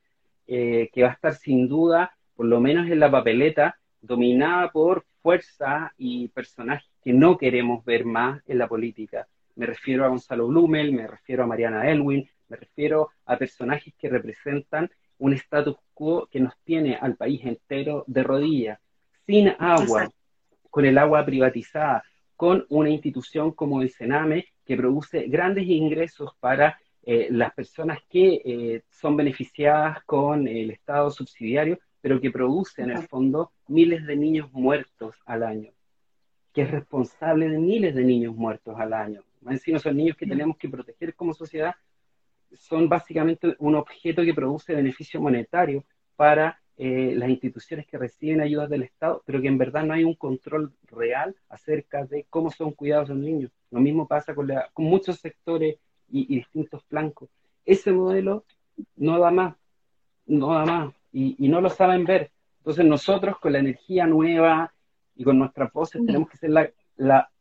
[0.45, 5.05] eh, que va a estar sin duda, por lo menos en la papeleta, dominada por
[5.21, 9.25] fuerza y personajes que no queremos ver más en la política.
[9.55, 14.09] Me refiero a Gonzalo Blumel, me refiero a Mariana Elwin, me refiero a personajes que
[14.09, 18.79] representan un status quo que nos tiene al país entero de rodillas,
[19.27, 20.09] sin agua,
[20.71, 22.03] con el agua privatizada,
[22.35, 28.41] con una institución como el Sename que produce grandes ingresos para eh, las personas que
[28.43, 34.15] eh, son beneficiadas con el Estado subsidiario, pero que produce en el fondo miles de
[34.15, 35.71] niños muertos al año,
[36.53, 39.23] que es responsable de miles de niños muertos al año.
[39.45, 41.75] Encima son niños que tenemos que proteger como sociedad,
[42.53, 45.83] son básicamente un objeto que produce beneficio monetario
[46.15, 50.03] para eh, las instituciones que reciben ayudas del Estado, pero que en verdad no hay
[50.03, 53.51] un control real acerca de cómo son cuidados los niños.
[53.71, 57.29] Lo mismo pasa con, con muchos sectores y, distintos flancos.
[57.65, 58.45] Ese modelo
[58.95, 59.55] no da más,
[60.27, 62.31] no da más, y, no lo saben ver.
[62.59, 64.71] Entonces nosotros con la energía nueva
[65.15, 67.31] y con nuestras voces tenemos que ser la, la,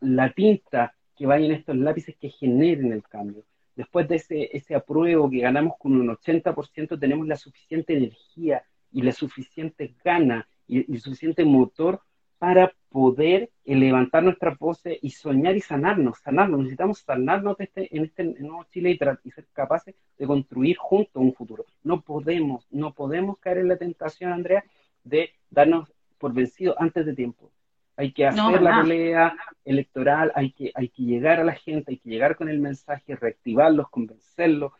[0.00, 3.44] la tinta que vaya en estos lápices que generen el cambio
[3.76, 9.02] después de ese, ese apruebo que ganamos con un 80%, tenemos la suficiente energía y
[9.02, 12.00] la suficiente gana y, el suficiente motor
[12.38, 16.60] para poder levantar nuestras voces y soñar y sanarnos, sanarnos.
[16.60, 21.64] Necesitamos sanarnos este, en este nuevo Chile y, ser capaces de construir juntos un futuro.
[21.82, 24.64] No podemos, no podemos caer en la tentación, Andrea,
[25.02, 27.50] de darnos por vencidos antes de tiempo
[27.96, 31.98] hay que hacer la pelea electoral, hay que, hay que llegar a la gente, hay
[31.98, 34.72] que llegar con el mensaje, reactivarlos, convencerlos.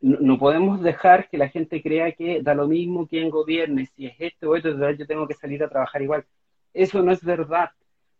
[0.00, 4.14] No, podemos dejar que la gente crea que da lo mismo quien gobierne, si es
[4.18, 6.24] esto o esto, yo tengo que salir a trabajar igual.
[6.72, 7.70] Eso no es verdad,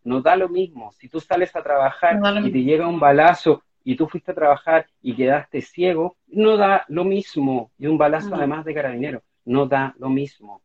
[0.05, 0.93] no da lo mismo.
[0.93, 4.87] Si tú sales a trabajar y te llega un balazo y tú fuiste a trabajar
[5.01, 7.71] y quedaste ciego, no da lo mismo.
[7.79, 10.63] Y un balazo además de carabinero, no da lo mismo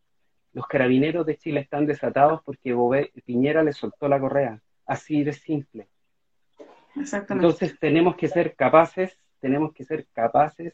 [0.53, 2.75] los carabineros de Chile están desatados porque
[3.25, 4.61] Piñera le soltó la correa.
[4.85, 5.87] Así de simple.
[6.95, 7.47] Exactamente.
[7.47, 10.73] Entonces tenemos que ser capaces, tenemos que ser capaces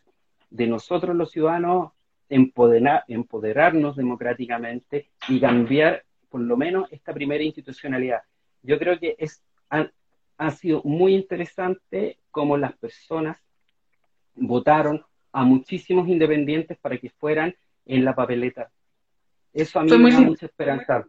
[0.49, 1.91] de nosotros los ciudadanos
[2.29, 8.21] empoderar, empoderarnos democráticamente y cambiar por lo menos esta primera institucionalidad.
[8.63, 9.89] Yo creo que es, ha,
[10.37, 13.37] ha sido muy interesante cómo las personas
[14.35, 18.71] votaron a muchísimos independientes para que fueran en la papeleta.
[19.57, 21.07] Eso a mí me da mucha esperanza.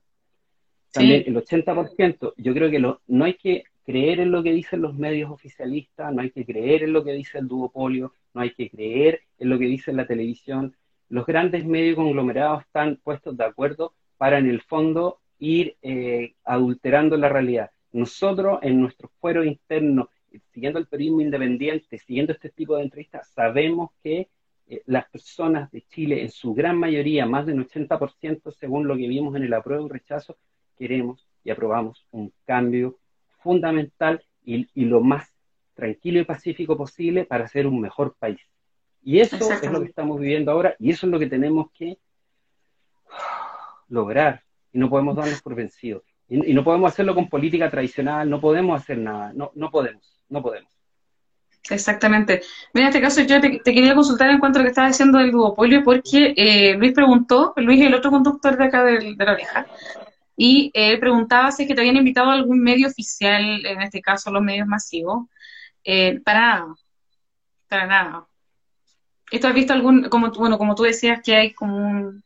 [0.91, 4.95] También el 80%, yo creo que no hay que creer en lo que dicen los
[4.95, 8.71] medios oficialistas, no hay que creer en lo que dice el duopolio, no hay que
[8.71, 10.75] creer en lo que dice la televisión.
[11.11, 17.17] Los grandes medios conglomerados están puestos de acuerdo para, en el fondo, ir eh, adulterando
[17.17, 17.71] la realidad.
[17.93, 20.09] Nosotros, en nuestro fuero interno,
[20.53, 24.29] siguiendo el periodismo independiente, siguiendo este tipo de entrevistas, sabemos que
[24.69, 29.09] eh, las personas de Chile, en su gran mayoría, más del 80%, según lo que
[29.09, 30.37] vimos en el apruebo y rechazo,
[30.77, 32.99] queremos y aprobamos un cambio
[33.39, 35.33] fundamental y, lo más
[35.75, 38.41] tranquilo y pacífico posible para ser un mejor país.
[39.03, 41.99] Y eso es lo que estamos viviendo ahora y eso es lo que tenemos que
[43.89, 44.43] lograr.
[44.73, 46.03] Y no podemos darnos por vencidos.
[46.29, 50.21] Y, y no podemos hacerlo con política tradicional, no podemos hacer nada, no, no podemos,
[50.29, 50.78] no podemos.
[51.71, 52.43] Exactamente.
[52.73, 55.19] Mira, en este caso yo te, quería consultar en cuanto a lo que estaba diciendo
[55.19, 59.33] del duopolio, porque eh, Luis preguntó, Luis es el otro conductor de acá de, la
[59.33, 59.67] oreja,
[60.37, 64.01] y él preguntaba si es que te habían invitado a algún medio oficial, en este
[64.01, 65.27] caso los medios masivos.
[65.85, 66.75] Eh, para nada,
[67.69, 68.27] para nada.
[69.31, 72.25] ¿Esto has visto algún, como, bueno, como tú decías que hay como un...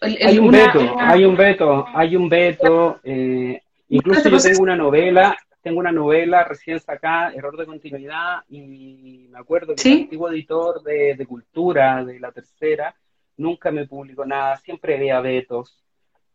[0.00, 3.00] hay un veto, hay un veto, hay un veto.
[3.04, 9.28] Eh, incluso yo tengo una novela tengo una novela recién sacada, Error de Continuidad, y
[9.30, 12.94] me acuerdo que el antiguo editor de, Cultura, de la tercera,
[13.38, 15.82] nunca me publicó nada, siempre había vetos,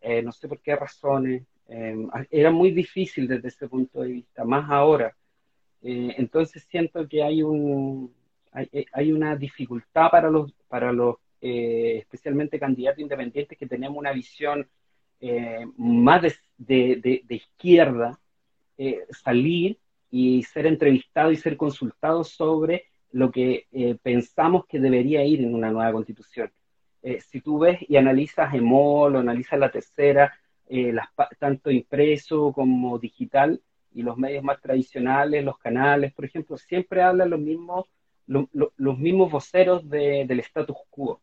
[0.01, 1.95] eh, no sé por qué razones, eh,
[2.31, 5.15] era muy difícil desde ese punto de vista, más ahora.
[5.83, 8.11] Eh, entonces siento que hay un
[8.51, 14.67] hay, una dificultad para los para los especialmente candidatos independientes que tenemos una visión
[15.77, 16.23] más
[16.57, 18.19] de izquierda
[18.81, 19.77] eh, salir
[20.09, 25.53] y ser entrevistado y ser consultado sobre lo que eh, pensamos que debería ir en
[25.53, 26.49] una nueva constitución.
[27.03, 30.33] Eh, si tú ves y analizas EMOL o analizas la tercera,
[31.39, 33.61] tanto impreso como digital,
[33.91, 37.85] y los medios más tradicionales, los canales, por ejemplo, siempre hablan los mismos,
[38.27, 41.21] los mismos voceros del status quo.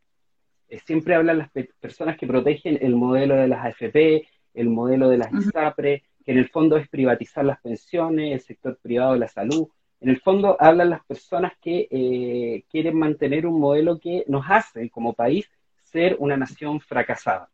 [0.85, 5.33] siempre hablan las personas que protegen el modelo de las AFP, el modelo de las
[5.33, 9.69] ISAPRE, que en el fondo es privatizar las pensiones, el sector privado de la salud.
[10.01, 14.89] En el fondo hablan las personas que eh, quieren mantener un modelo que nos hace
[14.89, 15.49] como país
[15.83, 17.49] ser una nación fracasada.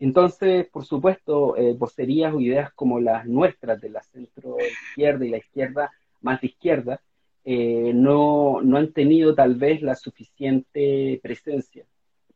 [0.00, 5.30] Entonces, por supuesto, eh, vocerías o ideas como las nuestras de la centro izquierda y
[5.30, 7.00] la izquierda más de izquierda
[7.44, 11.86] eh, no, no, han tenido tal vez la suficiente presencia.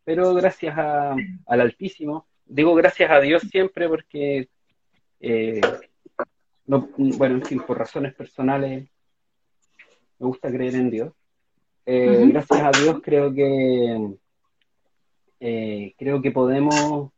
[0.05, 4.49] Pero gracias al Altísimo, digo gracias a Dios siempre porque
[5.23, 5.61] eh,
[6.67, 8.89] bueno, en fin, por razones personales
[10.19, 11.13] me gusta creer en Dios.
[11.87, 14.15] Eh, gracias a Dios creo que
[15.41, 17.11] eh, creo que podemos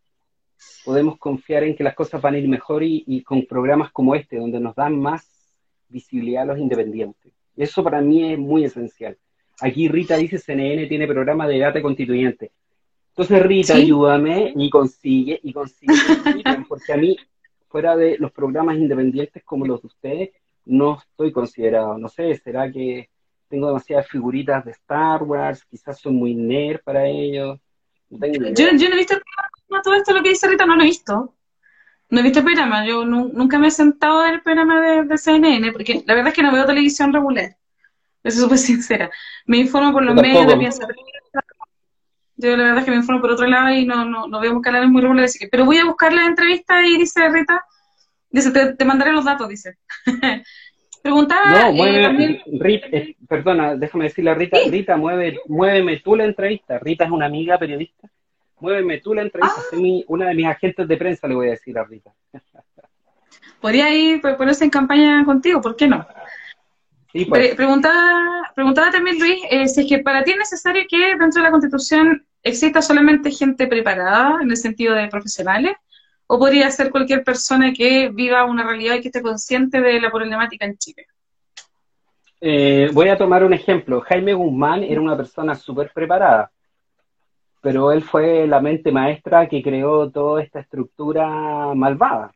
[0.84, 4.38] podemos confiar en que las cosas van a ir mejor y, con programas como este,
[4.38, 5.26] donde nos dan más
[5.88, 7.32] visibilidad a los independientes.
[7.56, 9.18] Eso para mí es muy esencial.
[9.60, 12.52] Aquí Rita dice CNN tiene programa de debate constituyente.
[13.10, 15.92] Entonces, Rita, ayúdame y consigue, y consigue,
[16.68, 17.16] porque a mí,
[17.74, 20.30] fuera de los programas independientes como los de ustedes,
[20.64, 21.98] no estoy considerado.
[21.98, 23.10] No sé, ¿será que
[23.48, 25.64] tengo demasiadas figuritas de Star Wars?
[25.68, 27.58] Quizás soy muy nerd para ellos.
[28.10, 29.16] yo, no he visto
[29.82, 31.34] todo esto lo que dice Rita, no lo he visto.
[32.10, 35.72] No he visto el programa, yo nunca me he sentado en el programa de, CNN,
[35.72, 37.56] porque la verdad es que no veo televisión regular.
[38.22, 39.10] Eso es súper sincera.
[39.46, 40.86] Me informo por los medios, de piensa
[42.36, 44.60] yo la verdad es que me informo por otro lado y no, no, no veo
[44.60, 45.38] canales muy regulares.
[45.50, 47.64] Pero voy a buscar la entrevista y dice Rita,
[48.30, 49.78] dice, te, mandaré los datos, dice.
[51.02, 51.64] Preguntaba...
[51.64, 56.78] No, mueve, Rita, eh, perdona, déjame decirle a Rita, Rita, mueve, muéveme tú la entrevista.
[56.78, 58.08] Rita es una amiga periodista.
[58.58, 59.60] Muéveme tú la entrevista.
[59.72, 59.76] Ah.
[60.08, 62.10] una de mis agentes de prensa, le voy a decir a Rita.
[63.60, 66.06] Podría ir, ponerse en campaña contigo, ¿por qué no?
[67.28, 67.54] Pues.
[67.54, 71.42] preguntaba, preguntaba también Luis, eh, si es que para ti es necesario que dentro de
[71.42, 75.76] la Constitución exista solamente gente preparada, en el sentido de profesionales,
[76.26, 80.10] o podría ser cualquier persona que viva una realidad y que esté consciente de la
[80.10, 81.06] problemática en Chile.
[82.40, 84.00] Eh, voy a tomar un ejemplo.
[84.00, 86.50] Jaime Guzmán era una persona súper preparada,
[87.62, 92.33] pero él fue la mente maestra que creó toda esta estructura malvada.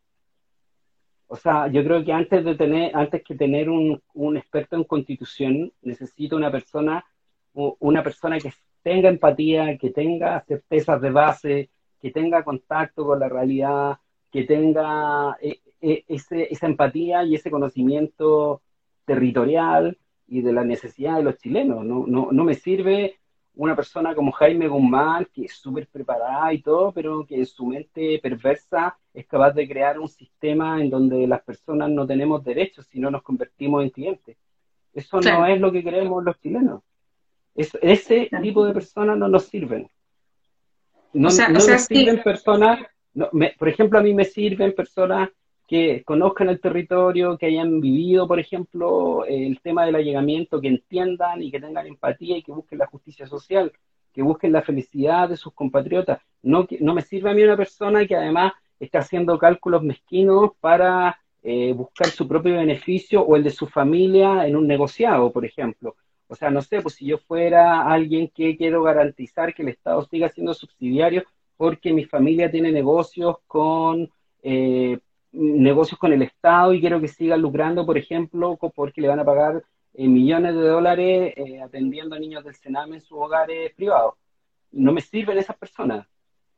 [1.28, 4.00] O sea, yo creo que antes de tener, antes que tener un,
[4.36, 7.04] experto en constitución, necesito una persona,
[7.52, 8.50] una persona que
[8.82, 11.70] tenga empatía, que tenga certezas de base,
[12.00, 13.98] que tenga contacto con la realidad,
[14.32, 18.62] que tenga eh, eh, esa empatía y ese conocimiento
[19.04, 21.84] territorial y de la necesidad de los chilenos.
[21.84, 23.18] No, no, no me sirve
[23.58, 27.66] una persona como Jaime Guzmán, que es súper preparada y todo, pero que en su
[27.66, 32.86] mente perversa es capaz de crear un sistema en donde las personas no tenemos derechos,
[32.86, 34.36] sino nos convertimos en clientes.
[34.94, 36.82] Eso no es lo que queremos los chilenos.
[37.56, 39.90] ese tipo de personas no nos sirven.
[41.12, 42.78] No, nos sirven personas,
[43.58, 45.30] por ejemplo, a mí me sirven personas
[45.68, 51.42] que conozcan el territorio, que hayan vivido, por ejemplo, el tema del allegamiento, que entiendan
[51.42, 53.70] y que tengan empatía y que busquen la justicia social,
[54.14, 56.20] que busquen la felicidad de sus compatriotas.
[56.42, 61.20] No, no me sirve a mí una persona que además está haciendo cálculos mezquinos para
[61.42, 65.96] eh, buscar su propio beneficio o el de su familia en un negociado, por ejemplo.
[66.28, 70.02] O sea, no sé, pues si yo fuera alguien que quiero garantizar que el Estado
[70.06, 71.24] siga siendo subsidiario
[71.58, 74.10] porque mi familia tiene negocios con
[74.42, 74.98] eh,
[75.38, 79.24] negocios con el Estado y quiero que sigan lucrando, por ejemplo, porque le van a
[79.24, 79.62] pagar
[79.94, 84.14] eh, millones de dólares eh, atendiendo a niños del Sename en sus hogares privados.
[84.72, 86.06] No me sirven esas personas.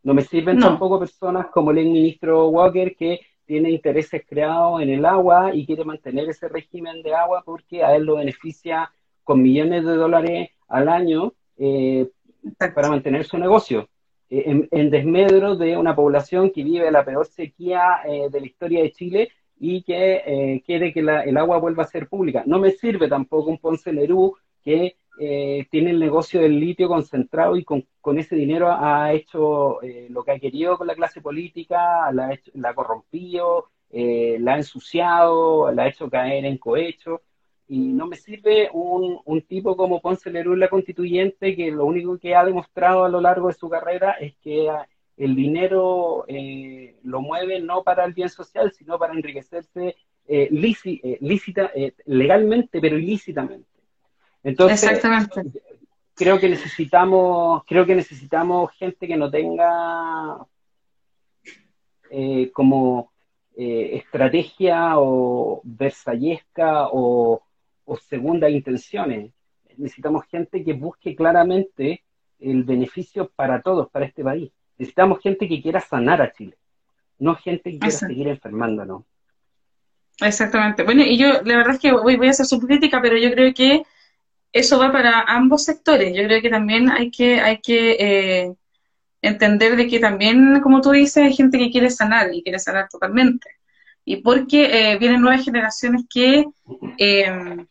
[0.03, 5.05] No me sirven tampoco personas como el ministro Walker que tiene intereses creados en el
[5.05, 8.91] agua y quiere mantener ese régimen de agua porque a él lo beneficia
[9.25, 12.09] con millones de dólares al año eh,
[12.75, 13.89] para mantener su negocio.
[14.31, 18.81] Eh, en, desmedro de una población que vive la peor sequía eh, de la historia
[18.83, 22.45] de Chile y que eh, quiere que el agua vuelva a ser pública.
[22.47, 24.97] No me sirve tampoco un Ponce Lerú que
[25.71, 27.85] tiene el negocio del litio concentrado y con,
[28.19, 29.79] ese dinero ha hecho
[30.09, 32.31] lo que ha querido con la clase política, la
[32.65, 37.21] ha, corrompido, la ha ensuciado, la ha hecho caer en cohecho.
[37.73, 42.19] Y no me sirve un, un tipo como Ponce Lerú, la constituyente, que lo único
[42.19, 44.69] que ha demostrado a lo largo de su carrera es que
[45.17, 49.95] el dinero eh, lo mueve no para el bien social, sino para enriquecerse
[50.27, 53.69] eh, eh lícita, eh, legalmente, pero ilícitamente.
[54.43, 55.01] Entonces,
[56.15, 60.45] creo que necesitamos, creo que necesitamos gente que no tenga
[62.53, 63.13] como
[63.55, 67.43] estrategia o versallesca o
[67.91, 69.33] o segundas intenciones.
[69.77, 72.05] Necesitamos gente que busque claramente
[72.39, 74.53] el beneficio para todos, para este país.
[74.79, 76.57] Necesitamos gente que quiera sanar a Chile,
[77.19, 79.03] no gente que quiera seguir enfermándonos.
[80.21, 80.85] Exactamente.
[80.85, 83.33] Bueno, y yo la verdad es que voy, voy a hacer su crítica, pero yo
[83.33, 83.83] creo que
[84.53, 86.15] eso va para ambos sectores.
[86.17, 88.55] Yo creo que también hay que, hay que eh,
[89.21, 92.89] entender de que también, como tú dices, hay gente que quiere sanar y quiere sanar
[92.89, 93.49] totalmente.
[94.05, 96.45] Y porque eh, vienen nuevas generaciones que
[96.99, 97.67] eh,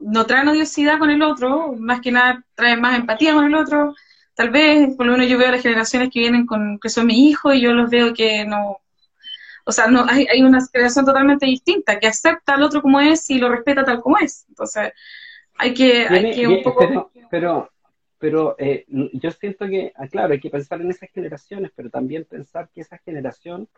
[0.00, 3.94] no traen odiosidad con el otro, más que nada traen más empatía con el otro.
[4.34, 7.06] Tal vez, por lo menos yo veo a las generaciones que vienen con, que son
[7.06, 8.78] mi hijo y yo los veo que no,
[9.68, 13.28] o sea, no, hay, hay una generación totalmente distinta, que acepta al otro como es
[13.28, 14.46] y lo respeta tal como es.
[14.48, 14.92] Entonces,
[15.58, 17.10] hay que, hay que un poco...
[17.30, 17.70] Pero,
[18.18, 22.24] pero, eh, yo siento que, ah, claro, hay que pensar en esas generaciones, pero también
[22.24, 23.68] pensar que esa generación,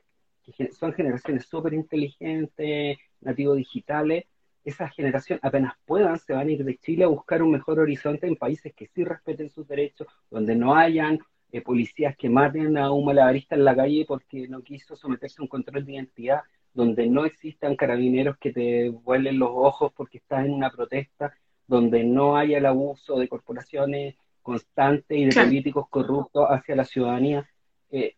[0.44, 4.26] que son generaciones súper inteligentes, nativos digitales,
[4.64, 8.26] esa generación apenas puedan se van a ir de Chile a buscar un mejor horizonte
[8.26, 11.18] en países que sí respeten sus derechos, donde no hayan
[11.52, 15.42] eh, policías que maten a un malabarista en la calle porque no quiso someterse a
[15.42, 16.42] un control de identidad,
[16.72, 21.34] donde no existan carabineros que te vuelen los ojos porque estás en una protesta,
[21.66, 27.48] donde no haya el abuso de corporaciones constantes y de políticos corruptos hacia la ciudadanía,
[27.90, 28.14] eh,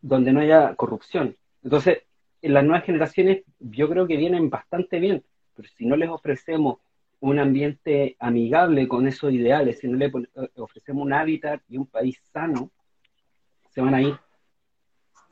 [0.00, 1.36] donde no haya corrupción.
[1.62, 2.02] Entonces,
[2.42, 5.24] en las nuevas generaciones yo creo que vienen bastante bien,
[5.58, 6.78] pero si no les ofrecemos
[7.18, 11.86] un ambiente amigable con esos ideales, si no le eh, ofrecemos un hábitat y un
[11.86, 12.70] país sano,
[13.70, 14.14] se van a ir.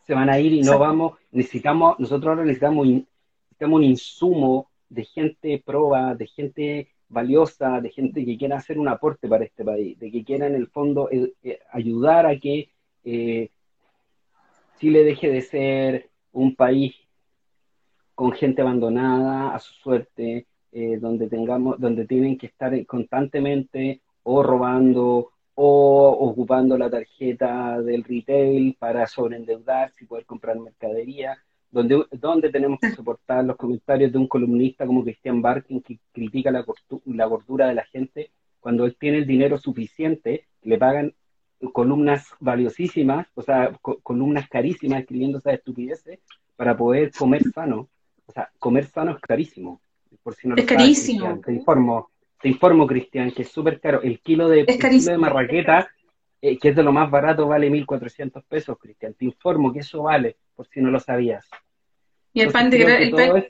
[0.05, 5.05] Se van a ir y no vamos, necesitamos, nosotros ahora necesitamos, necesitamos un insumo de
[5.05, 9.97] gente proba, de gente valiosa, de gente que quiera hacer un aporte para este país,
[10.01, 12.72] de que quiera en el fondo eh, eh, ayudar a que
[14.81, 17.05] Chile deje de ser un país
[18.17, 24.43] con gente abandonada a su suerte, eh, donde tengamos, donde tienen que estar constantemente o
[24.43, 31.39] robando o ocupando la tarjeta del retail para sobreendeudarse y poder comprar mercadería,
[31.71, 36.51] donde, donde tenemos que soportar los comentarios de un columnista como Cristian Barkin que critica
[36.51, 36.64] la,
[37.05, 41.14] la gordura de la gente, cuando él tiene el dinero suficiente, le pagan
[41.73, 46.21] columnas valiosísimas, o sea, columnas carísimas escribiendo esas estupideces
[46.57, 47.89] para poder comer sano.
[48.27, 49.81] O sea, comer sano es carísimo
[50.57, 51.41] es carísimo.
[51.45, 52.11] te informo,
[52.41, 54.03] te informo, Cristian, que es súper caro.
[54.03, 55.89] El kilo de, de marraqueta,
[56.41, 59.14] eh, que es de lo más barato, vale 1.400 pesos, Cristian.
[59.14, 61.47] Te informo que eso vale, por si no lo sabías.
[62.33, 63.49] Y el pan integral,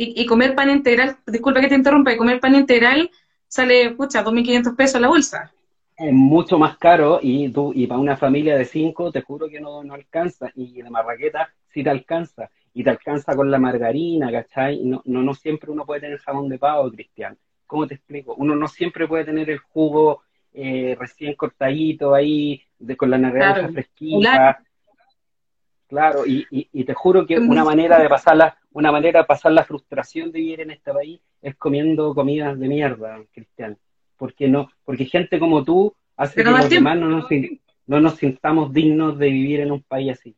[0.00, 3.10] y, comer pan integral, disculpa que te interrumpa, y comer pan integral
[3.48, 5.52] sale, pucha, 2.500 pesos la bolsa.
[5.96, 9.60] Es mucho más caro y tú y para una familia de cinco te juro que
[9.60, 14.30] no, no alcanza y la marraqueta sí te alcanza y te alcanza con la margarina,
[14.30, 14.84] ¿cachai?
[14.84, 17.36] No, no, no siempre uno puede tener jabón de pavo, Cristian.
[17.66, 18.34] ¿Cómo te explico?
[18.36, 20.22] Uno no siempre puede tener el jugo
[20.54, 24.60] eh, recién cortadito ahí, de, con la naranja fresquita.
[25.88, 29.52] Claro, y, y, te juro que una manera de pasar la, una manera de pasar
[29.52, 33.78] la frustración de vivir en este país es comiendo comidas de mierda, Cristian.
[34.18, 37.26] Porque no, porque gente como tú hace que los demás no nos,
[37.86, 40.36] no nos sintamos dignos de vivir en un país así.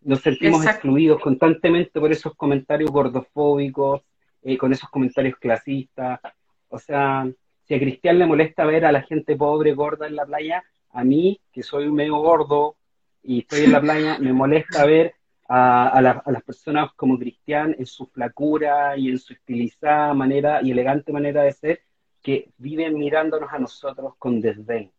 [0.00, 4.02] Nos sentimos excluidos constantemente por esos comentarios gordofóbicos,
[4.42, 6.20] eh, con esos comentarios clasistas.
[6.68, 7.28] O sea,
[7.64, 11.04] si a Cristian le molesta ver a la gente pobre, gorda en la playa, a
[11.04, 12.76] mí, que soy medio gordo
[13.22, 15.14] y estoy en la playa, me molesta ver
[15.48, 21.12] a, las personas como Cristian en su flacura y en su estilizada manera y elegante
[21.12, 21.82] manera de ser,
[22.22, 24.92] que viven mirándonos a nosotros con desdén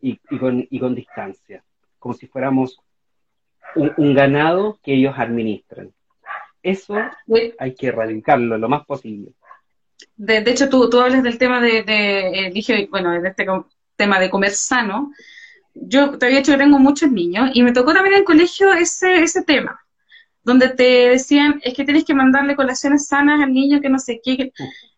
[0.00, 1.62] y, con, y con distancia,
[1.98, 2.80] como si fuéramos
[3.74, 5.92] un, ganado que ellos administran.
[6.62, 6.94] Eso
[7.58, 9.32] hay que erradicarlo lo más posible.
[10.16, 13.46] De, hecho, tú, tú hablas del tema de, eh, dije, bueno, de este
[13.96, 15.12] tema de comer sano.
[15.74, 18.72] Yo te había dicho que tengo muchos niños y me tocó también en el colegio
[18.72, 19.80] ese, ese tema,
[20.42, 24.20] donde te decían, es que tienes que mandarle colaciones sanas al niño, que no sé
[24.22, 24.52] qué.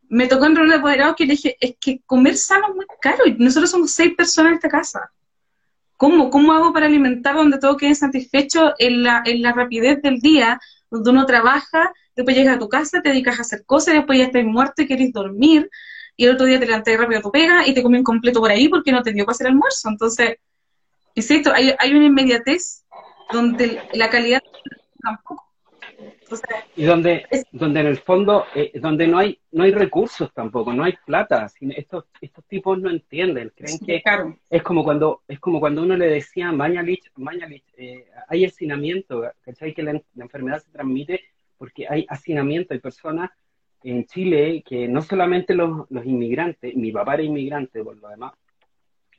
[0.08, 3.26] Me tocó en de apoderado que le dije, es que comer sano es muy caro
[3.26, 5.10] y nosotros somos seis personas en esta casa.
[6.02, 10.18] ¿Cómo, ¿Cómo hago para alimentar donde todo quede satisfecho en la, en la rapidez del
[10.18, 10.58] día,
[10.90, 14.24] donde uno trabaja, después llegas a tu casa, te dedicas a hacer cosas, después ya
[14.24, 15.70] estás muerto y querés dormir,
[16.16, 18.40] y el otro día te levantas rápido a tu pega y te comí un completo
[18.40, 19.90] por ahí porque no te dio para hacer almuerzo.
[19.90, 20.38] Entonces,
[21.14, 22.84] insisto, hay, hay una inmediatez
[23.32, 24.42] donde la calidad
[25.00, 25.51] tampoco
[26.76, 30.84] y donde, donde en el fondo, eh, donde no hay, no hay recursos tampoco, no
[30.84, 31.46] hay plata.
[31.60, 34.02] Estos, estos tipos no entienden, creen que
[34.48, 39.22] es como cuando, es como cuando uno le decía a Mañalich, Mañalich eh, hay hacinamiento,
[39.42, 39.74] ¿cachai?
[39.74, 41.20] Que la, enfermedad se transmite
[41.58, 43.30] porque hay hacinamiento, hay personas
[43.84, 48.32] en Chile que no solamente los, los inmigrantes, mi papá era inmigrante por lo demás,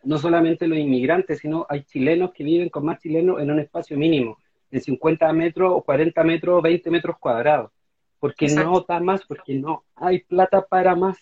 [0.03, 3.97] no solamente los inmigrantes, sino hay chilenos que viven con más chilenos en un espacio
[3.97, 4.37] mínimo
[4.73, 7.69] de 50 metros o 40 metros, 20 metros cuadrados.
[8.19, 11.17] Porque no da más, porque no hay plata para más.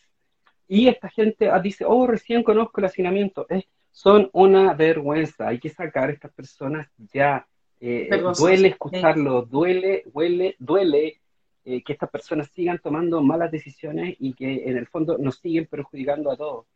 [0.70, 3.46] Y esta gente ah, dice, oh, recién conozco el hacinamiento.
[3.92, 5.50] son una vergüenza.
[5.50, 7.46] Hay que sacar a estas personas ya.
[7.82, 11.20] Eh, duele escucharlo, duele, duele, duele
[11.66, 15.66] eh, que estas personas sigan tomando malas decisiones y que en el fondo nos siguen
[15.66, 16.68] perjudicando a todos.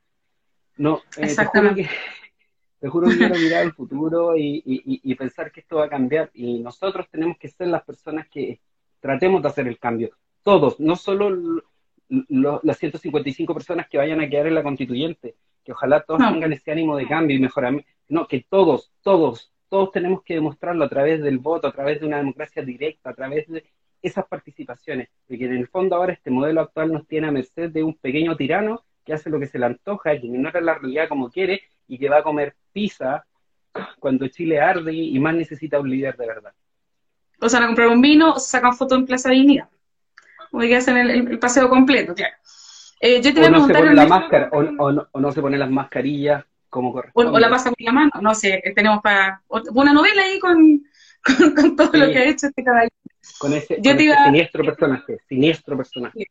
[0.75, 1.87] No, eh, Exactamente.
[2.79, 6.29] Te juro que quiero mirar al futuro y, pensar que esto va a cambiar.
[6.33, 8.59] Y nosotros tenemos que ser las personas que
[8.99, 10.11] tratemos de hacer el cambio.
[10.43, 11.63] Todos, no solo
[12.07, 16.71] las 155 personas que vayan a quedar en la constituyente, que ojalá todos tengan ese
[16.71, 17.89] ánimo de cambio y mejoramiento.
[18.07, 22.05] No, que todos, todos, todos tenemos que demostrarlo a través del voto, a través de
[22.05, 23.63] una democracia directa, a través de
[24.01, 25.09] esas participaciones.
[25.27, 28.35] Porque en el fondo ahora este modelo actual nos tiene a merced de un pequeño
[28.35, 31.97] tirano que hace lo que se le antoja, que ignora la realidad como quiere y
[31.97, 33.25] que va a comer pizza
[33.99, 36.53] cuando Chile arde y más necesita un líder de verdad.
[37.41, 39.69] O sea, a comprar un vino o se sacan fotos en Plaza Dignidad.
[40.51, 42.35] O que hacen el, el, paseo completo, claro.
[43.01, 45.59] Eh, yo te o no se pone la máscara, o, no, o, no, se ponen
[45.59, 47.31] las mascarillas como corresponde.
[47.31, 49.41] O, la pasa con la mano, no sé, tenemos para
[49.73, 50.81] una novela ahí con,
[51.55, 52.95] con, todo lo que ha hecho este caballero.
[53.37, 56.29] Con ese, siniestro personaje, siniestro personaje.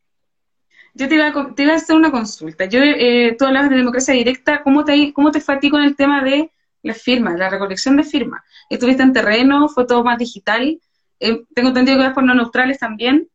[0.95, 2.65] Yo te iba, a, te iba a hacer una consulta.
[2.65, 5.83] Yo, eh, tú hablabas de democracia directa, ¿cómo te, cómo te fue a ti con
[5.83, 6.51] el tema de
[6.83, 8.43] las firmas, la recolección de firmas?
[8.69, 9.67] ¿Estuviste en terreno?
[9.67, 10.79] ¿Fue todo más digital?
[11.19, 13.27] Eh, tengo entendido que vas por no neutrales también.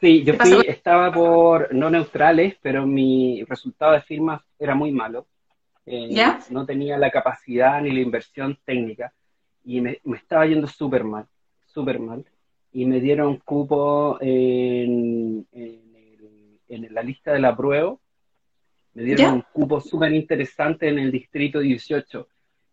[0.00, 5.26] Sí, yo fui, estaba por no neutrales, pero mi resultado de firmas era muy malo.
[5.84, 6.40] Eh, ¿Ya?
[6.48, 9.12] No tenía la capacidad ni la inversión técnica
[9.64, 11.26] y me, estaba yendo súper mal,
[11.66, 12.24] súper mal.
[12.72, 15.89] Y me dieron cupo en, en,
[16.78, 17.96] la lista de la prueba,
[18.94, 22.26] me dieron un cupo súper interesante en el distrito 18,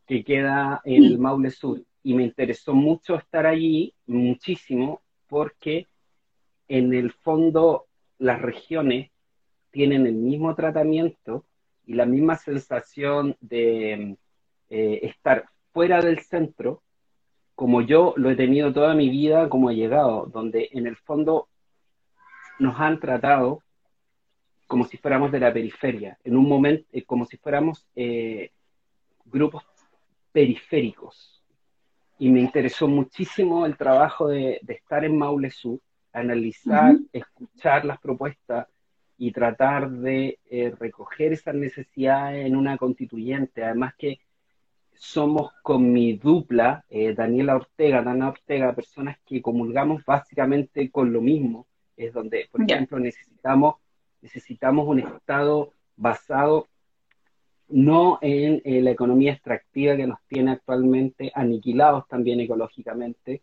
[0.07, 1.81] que queda en el Maule Sur.
[2.03, 5.87] Y me interesó mucho estar allí, muchísimo, porque
[6.67, 7.85] en el fondo
[8.17, 9.11] las regiones
[9.71, 11.45] tienen el mismo tratamiento
[11.85, 14.17] y la misma sensación de
[14.69, 16.81] eh, estar fuera del centro,
[17.55, 21.47] como yo lo he tenido toda mi vida, como he llegado, donde en el fondo
[22.59, 23.61] nos han tratado
[24.67, 28.51] como si fuéramos de la periferia, en un momento, eh, como si fuéramos eh,
[29.25, 29.63] grupos
[30.31, 31.41] periféricos.
[32.19, 35.79] Y me interesó muchísimo el trabajo de, estar en Maule Sur,
[36.11, 38.67] analizar, escuchar las propuestas
[39.17, 43.63] y tratar de eh, recoger esas necesidades en una constituyente.
[43.63, 44.19] Además que
[44.93, 51.67] somos con mi dupla, Daniela Ortega, Dana Ortega, personas que comulgamos básicamente con lo mismo.
[51.95, 53.75] Es donde, por ejemplo, necesitamos
[54.21, 56.67] necesitamos un Estado basado
[57.69, 63.41] no en, la economía extractiva que nos tiene actualmente aniquilados también ecológicamente.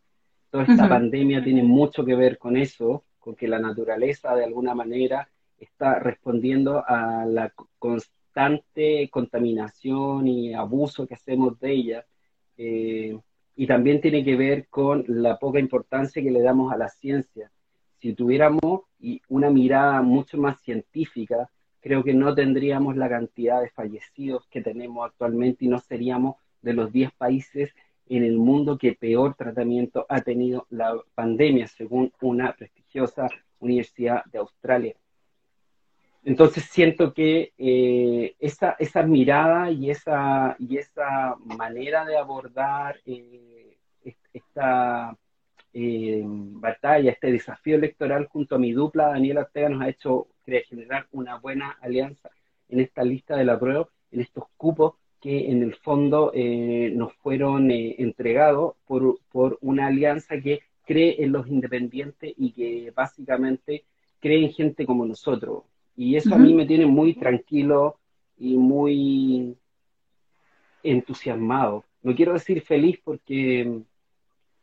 [0.50, 4.74] Toda esta pandemia tiene mucho que ver con eso, con que la naturaleza de alguna
[4.74, 12.06] manera está respondiendo a la constante contaminación y abuso que hacemos de ella.
[12.56, 13.18] Eh,
[13.56, 17.50] y también tiene que ver con la poca importancia que le damos a la ciencia
[18.04, 18.82] si tuviéramos
[19.30, 21.48] una mirada mucho más científica,
[21.80, 26.74] creo que no tendríamos la cantidad de fallecidos que tenemos actualmente y no seríamos de
[26.74, 27.74] los 10 países
[28.10, 33.26] en el mundo que peor tratamiento ha tenido la pandemia, según una prestigiosa
[33.58, 34.94] universidad de Australia.
[36.24, 43.78] Entonces siento que eh, esa, mirada y esa, y esa manera de abordar eh,
[44.34, 45.16] esta
[45.74, 51.08] eh, batalla, este desafío electoral junto a mi dupla, Daniela Ortega, nos ha hecho generar
[51.10, 52.30] una buena alianza
[52.68, 57.12] en esta lista de la prueba, en estos cupos que en el fondo eh, nos
[57.14, 63.84] fueron eh, entregados por, por una alianza que cree en los independientes y que básicamente
[64.20, 65.64] cree en gente como nosotros.
[65.96, 67.98] Y eso a mí me tiene muy tranquilo
[68.36, 69.56] y muy
[70.82, 71.84] entusiasmado.
[72.02, 73.82] No quiero decir feliz porque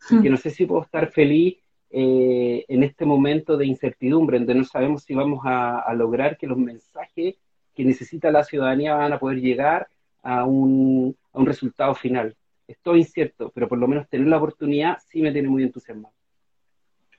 [0.09, 1.57] que no sé si puedo estar feliz
[1.91, 6.57] eh, en este momento de incertidumbre, donde no sabemos si vamos a, lograr que los
[6.57, 7.35] mensajes
[7.75, 9.87] que necesita la ciudadanía van a poder llegar
[10.23, 12.35] a un, a un resultado final.
[12.67, 16.13] Estoy incierto, pero por lo menos tener la oportunidad sí me tiene muy entusiasmado.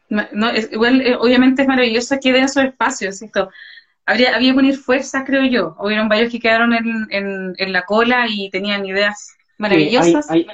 [0.09, 3.51] No, igual, eh, obviamente es maravilloso que den esos espacios, ¿cierto?
[4.05, 5.75] Habría, había que unir fuerzas, creo yo.
[5.79, 10.47] Hubieron varios que quedaron en, en, la cola y tenían ideas maravillosas hay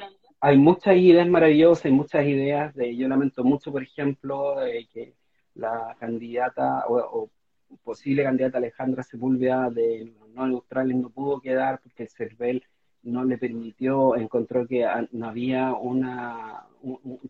[0.57, 4.57] muchas ideas maravillosas, hay muchas ideas de, yo lamento mucho, por ejemplo,
[4.93, 5.15] que
[5.55, 7.31] la candidata o,
[7.85, 12.65] posible candidata Alejandra Sepúlveda de no neutrales no pudo quedar porque el CERVEL
[13.03, 16.07] no le permitió, encontró que no había un,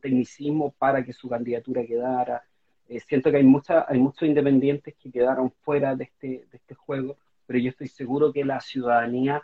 [0.01, 2.43] tecnicismo para que su candidatura quedara.
[2.89, 6.75] Eh, siento que hay, mucha, hay muchos independientes que quedaron fuera de este, de este
[6.75, 9.43] juego, pero yo estoy seguro que la ciudadanía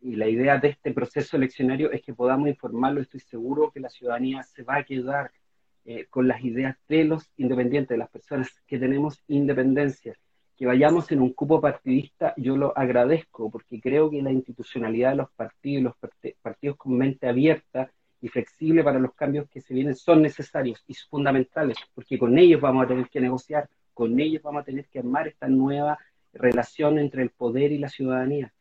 [0.00, 3.00] y la idea de este proceso eleccionario es que podamos informarlo.
[3.00, 5.30] Estoy seguro que la ciudadanía se va a quedar
[5.84, 10.14] eh, con las ideas de los independientes, de las personas que tenemos independencia.
[10.56, 15.16] Que vayamos en un cupo partidista, yo lo agradezco porque creo que la institucionalidad de
[15.16, 19.96] los partidos, los partidos con mente abierta y flexible para los cambios que se vienen
[19.96, 24.62] son necesarios y fundamentales, porque con ellos vamos a tener que negociar, con ellos vamos
[24.62, 25.98] a tener que armar esta nueva
[26.32, 28.53] relación entre el poder y la ciudadanía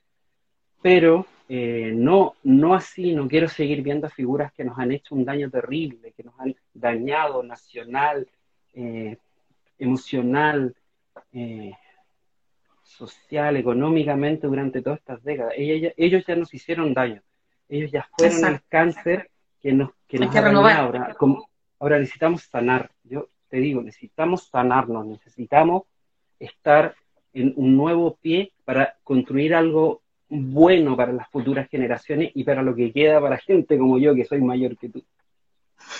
[0.83, 5.23] pero eh, no, no así, no quiero seguir viendo figuras que nos han hecho un
[5.23, 8.27] daño terrible, que nos han dañado nacional,
[8.73, 9.17] eh,
[9.79, 10.75] emocional,
[11.31, 11.71] eh,
[12.83, 15.53] social, económicamente durante todas estas décadas.
[15.55, 17.21] Ellos, ellos ya nos hicieron daño.
[17.69, 19.29] Ellos ya fueron el cáncer
[19.61, 21.15] que nos, que nos que ahora.
[21.79, 22.91] ahora necesitamos sanar.
[23.05, 25.83] Yo te digo, necesitamos sanarnos, necesitamos
[26.39, 26.93] estar
[27.33, 30.02] en un nuevo pie para construir algo
[30.33, 34.25] bueno para las futuras generaciones y para lo que queda para gente como yo, que
[34.25, 35.03] soy mayor que tú.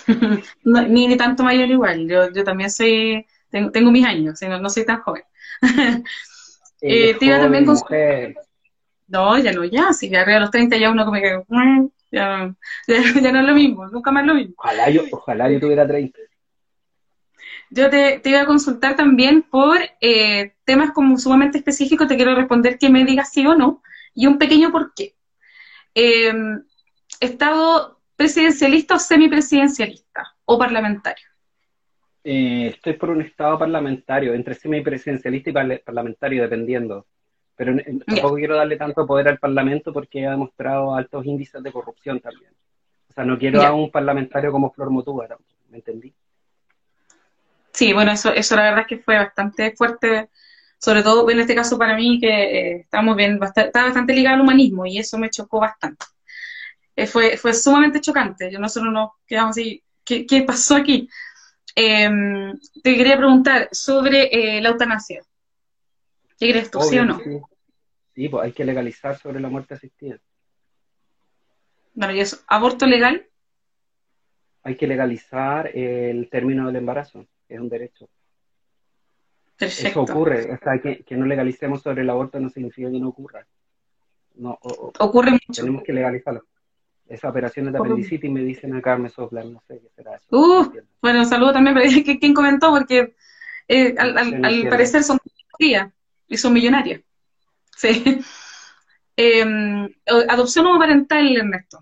[0.64, 4.70] ni, ni tanto mayor igual, yo, yo también soy, tengo, tengo mis años, no, no
[4.70, 5.24] soy tan joven.
[6.82, 7.76] eh, te iba también con...
[7.76, 8.36] Mujer.
[9.08, 11.88] No, ya no, ya, si ya arriba de los 30 ya uno como que, mm,
[12.12, 12.56] ya,
[12.88, 14.56] ya, ya, no es lo mismo, nunca más lo mismo.
[14.58, 16.20] Ojalá yo, ojalá yo tuviera 30.
[17.70, 22.36] Yo te, te iba a consultar también por eh, temas como sumamente específicos, te quiero
[22.36, 23.82] responder que me digas sí o no,
[24.14, 25.16] y un pequeño por qué.
[25.96, 26.34] Eh,
[27.20, 31.26] ¿Estado presidencialista o semipresidencialista o parlamentario?
[32.24, 37.06] Eh, estoy por un estado parlamentario, entre semipresidencialista y parlamentario, dependiendo.
[37.56, 42.20] Pero tampoco quiero darle tanto poder al Parlamento porque ha demostrado altos índices de corrupción
[42.20, 42.52] también.
[43.10, 45.28] O sea, no quiero a un parlamentario como Flor Motúa,
[45.70, 46.14] ¿me entendí?
[47.72, 50.30] Sí, bueno, eso, eso la verdad es que fue bastante fuerte,
[50.84, 54.36] sobre todo en este caso para mí, que eh, estamos bien, bastante, estaba bastante ligado
[54.36, 56.06] al humanismo y eso me chocó bastante.
[56.94, 58.52] Eh, fue, fue sumamente chocante.
[58.52, 61.08] Yo nosotros nos quedamos así, ¿qué, qué pasó aquí?
[61.74, 65.24] Em, te quería preguntar sobre eh, la eutanasia.
[66.38, 67.18] ¿Qué crees tú, sí o no?
[68.14, 68.28] Sí.
[68.28, 70.20] pues hay que legalizar sobre la muerte asistida.
[71.94, 72.40] Bueno, ¿y eso?
[72.46, 73.26] ¿Aborto legal?
[74.64, 78.10] Hay que legalizar el término del embarazo, es un derecho.
[79.64, 80.02] Perfecto.
[80.04, 83.46] Eso ocurre, o sea, que, no legalicemos sobre el aborto no significa que no ocurra.
[84.36, 84.58] No,
[85.00, 85.62] ocurre mucho.
[85.62, 86.46] Tenemos que legalizarlo.
[87.08, 90.26] Esas operaciones de apendicitis me dicen acá, me soplan, no sé qué será eso.
[90.32, 91.86] Uh, bueno, saludo también para
[92.20, 93.16] quien comentó, porque
[93.68, 95.20] eh, al, al, parecer son
[96.28, 97.02] y son millonarias.
[97.76, 98.22] Sí.
[99.16, 99.88] Em,
[100.28, 101.78] adopción homoparental, Ernesto.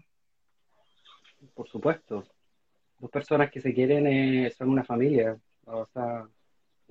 [1.53, 2.25] Por supuesto.
[2.99, 5.38] Dos personas que se quieren eh, son una familia.
[5.65, 6.27] O sea,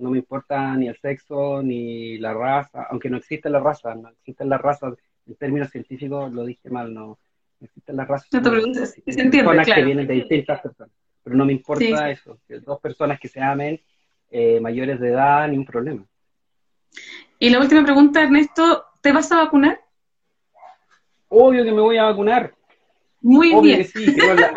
[0.01, 4.09] no me importa ni el sexo ni la raza, aunque no existe la raza, no
[4.09, 4.95] existen las razas,
[5.27, 7.19] en términos científicos lo dije mal, no,
[7.61, 8.27] existen las razas.
[8.31, 9.81] No te preguntes, se entiende, personas claro.
[9.81, 10.93] que vienen de distintas personas.
[11.23, 13.79] Pero no me importa eso, que dos personas que se amen,
[14.31, 16.03] eh, mayores de edad, ni un problema.
[17.37, 19.79] Y la última pregunta, Ernesto, ¿te vas a vacunar?
[21.29, 22.53] Obvio que me voy a vacunar.
[23.21, 23.77] Muy Obvio bien.
[23.79, 24.53] Que sí, creo la,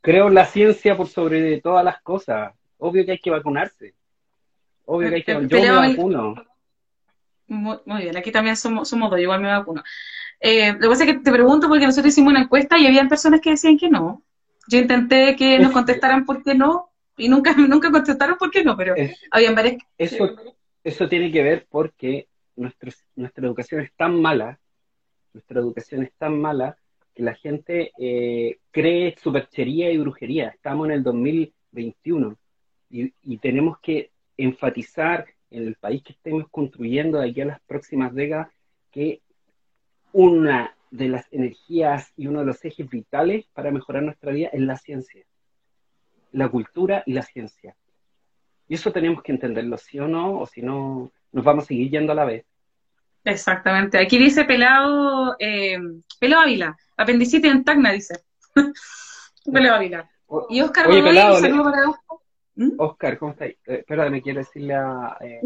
[0.00, 2.54] creo en la ciencia por sobre todas las cosas.
[2.78, 3.94] Obvio que hay que vacunarse.
[4.92, 6.34] Obvio que hay que Yo me vacuno.
[7.46, 9.84] Muy, muy, bien, aquí también somos, somos dos, igual me vacuno.
[10.40, 13.08] Eh, lo que pasa es que te pregunto porque nosotros hicimos una encuesta y habían
[13.08, 14.24] personas que decían que no.
[14.68, 18.76] Yo intenté que nos contestaran por qué no y nunca, nunca contestaron por qué no,
[18.76, 18.94] pero
[19.30, 19.76] habían varias.
[19.96, 20.36] Eso,
[20.82, 22.26] eso tiene que ver porque
[22.56, 24.58] nuestro, nuestra educación es tan mala,
[25.32, 26.76] nuestra educación es tan mala
[27.14, 30.48] que la gente eh, cree superchería y brujería.
[30.48, 32.36] Estamos en el 2021
[32.90, 34.10] y, y tenemos que
[34.44, 38.48] enfatizar en el país que estemos construyendo de aquí a las próximas décadas
[38.90, 39.20] que
[40.12, 44.60] una de las energías y uno de los ejes vitales para mejorar nuestra vida es
[44.60, 45.24] la ciencia,
[46.32, 47.76] la cultura y la ciencia.
[48.68, 51.90] Y eso tenemos que entenderlo, sí o no, o si no, nos vamos a seguir
[51.90, 52.44] yendo a la vez.
[53.24, 53.98] Exactamente.
[53.98, 55.78] Aquí dice Pelado, eh,
[56.18, 58.22] Pelado Ávila, apendicitis en Tacna, dice.
[59.52, 60.10] Pelado Ávila.
[60.48, 62.18] Y Oscar Oye, Godoy, Pelado, un saludo para Oscar.
[62.60, 62.72] ¿Mm?
[62.76, 63.48] Oscar, ¿cómo estás?
[63.48, 65.16] Eh, espera, me quiero decirle a...
[65.22, 65.40] Eh,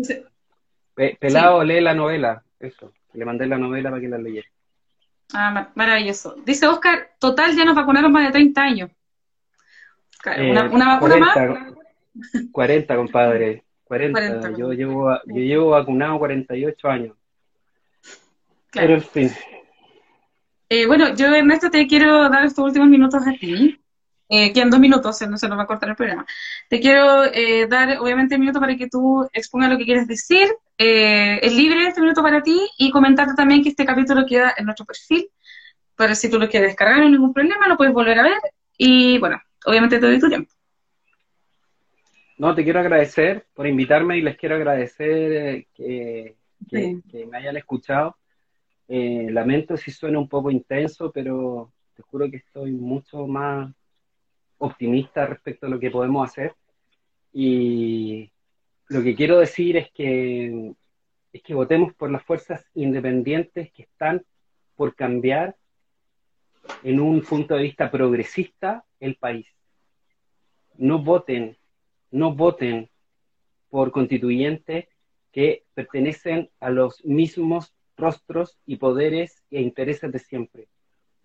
[0.95, 1.69] Pe Pelado, sí.
[1.69, 2.93] lee la novela, eso.
[3.13, 4.49] Le mandé la novela para que la leyera.
[5.33, 6.35] Ah, mar maravilloso.
[6.45, 8.91] Dice Oscar, total ya nos vacunaron más de 30 años.
[10.21, 11.61] Claro, una, una, vacuna 40,
[12.15, 12.49] más.
[12.51, 13.65] 40, compadre.
[13.85, 14.21] 40.
[14.21, 17.17] 40 yo, llevo, yo llevo vacunado 48 años.
[18.71, 18.89] Claro.
[18.89, 19.31] Pero en fin.
[20.69, 23.81] Eh, bueno, yo, Ernesto, te quiero dar estos últimos minutos a ti.
[24.37, 26.27] Eh, quedan dos minutos, no se nos va a cortar el programa.
[26.69, 30.49] Te quiero eh, dar, obviamente, un minuto para que tú expongas lo que quieres decir.
[30.77, 34.65] Eh, es libre este minuto para ti y comentarte también que este capítulo queda en
[34.65, 35.29] nuestro perfil.
[35.95, 38.41] Para si tú lo quieres descargar, no hay ningún problema, lo puedes volver a ver.
[38.77, 40.53] Y bueno, obviamente te doy tu tiempo.
[42.37, 46.35] No, te quiero agradecer por invitarme y les quiero agradecer que,
[46.69, 47.03] que, sí.
[47.09, 48.17] que me hayan escuchado.
[48.89, 53.73] Eh, lamento si suena un poco intenso, pero te juro que estoy mucho más
[54.67, 56.55] optimista respecto a lo que podemos hacer.
[57.33, 58.31] Y
[58.89, 60.73] lo que quiero decir es que,
[61.33, 64.25] es que votemos por las fuerzas independientes que están
[64.77, 65.57] por cambiar
[66.83, 69.49] en un punto de vista progresista el país.
[70.77, 71.57] No voten,
[72.11, 72.91] no voten
[73.69, 74.87] por constituyentes
[75.33, 80.69] que pertenecen a los mismos rostros y poderes e intereses de siempre.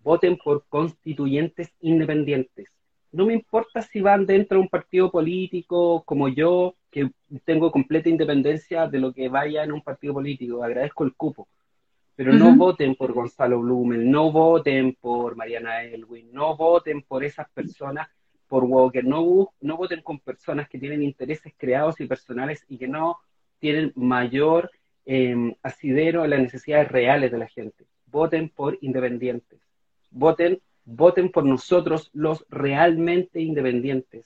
[0.02, 2.70] voten por constituyentes independientes.
[3.12, 7.10] No me importa si van dentro de un partido político como yo, que
[7.44, 11.48] tengo completa independencia de lo que vaya en un partido político, agradezco el cupo,
[12.16, 17.48] pero no voten por Gonzalo Blumel, no voten por Mariana Elwin, no voten por esas
[17.50, 18.08] personas,
[18.46, 22.88] por Walker, no, no voten con personas que tienen intereses creados y personales y que
[22.88, 23.18] no
[23.60, 24.70] tienen mayor
[25.06, 27.86] eh, asidero en las necesidades reales de la gente.
[28.06, 29.60] Voten por independientes.
[30.10, 30.60] Voten,
[30.90, 34.24] voten por nosotros los realmente independientes.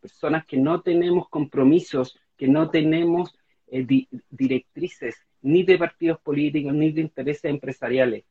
[0.00, 3.36] Personas que no tenemos compromisos, que no tenemos
[3.66, 3.84] eh,
[4.30, 8.24] directrices ni de partidos políticos ni de intereses empresariales.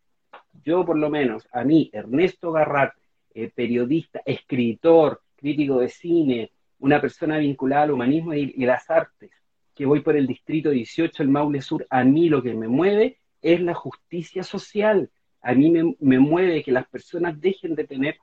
[0.63, 2.93] Yo por lo menos, a mí, Ernesto Garrat,
[3.33, 9.31] eh, periodista, escritor, crítico de cine, una persona vinculada al humanismo y, y las artes,
[9.73, 13.17] que voy por el distrito 18, el Maule Sur, a mí lo que me mueve
[13.41, 15.09] es la justicia social.
[15.45, 18.17] A mí me, mueve que las personas dejen de tener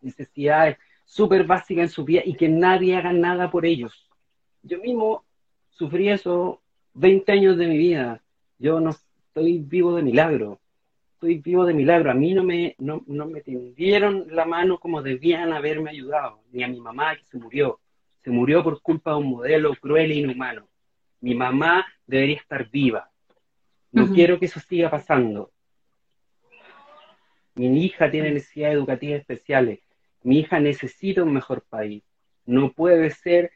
[0.00, 4.08] necesidades súper básicas en su vida y que nadie haga nada por ellos.
[4.62, 5.24] Yo mismo
[5.70, 6.60] sufrí eso
[6.94, 8.22] 20 años de mi vida.
[8.58, 10.60] Yo no estoy vivo de milagro.
[11.14, 12.10] Estoy vivo de milagro.
[12.10, 16.62] A mí no me, no, no me tendieron la mano como debían haberme ayudado, ni
[16.62, 17.78] a mi mamá que se murió
[18.22, 20.68] se murió por culpa de un modelo cruel e inhumano.
[21.20, 23.10] Mi mamá debería estar viva.
[23.92, 25.50] No quiero que eso siga pasando.
[27.68, 29.80] Mi hija tiene necesidades educativas especiales.
[30.22, 32.02] Mi hija necesita un mejor país.
[32.46, 33.50] No puede ser,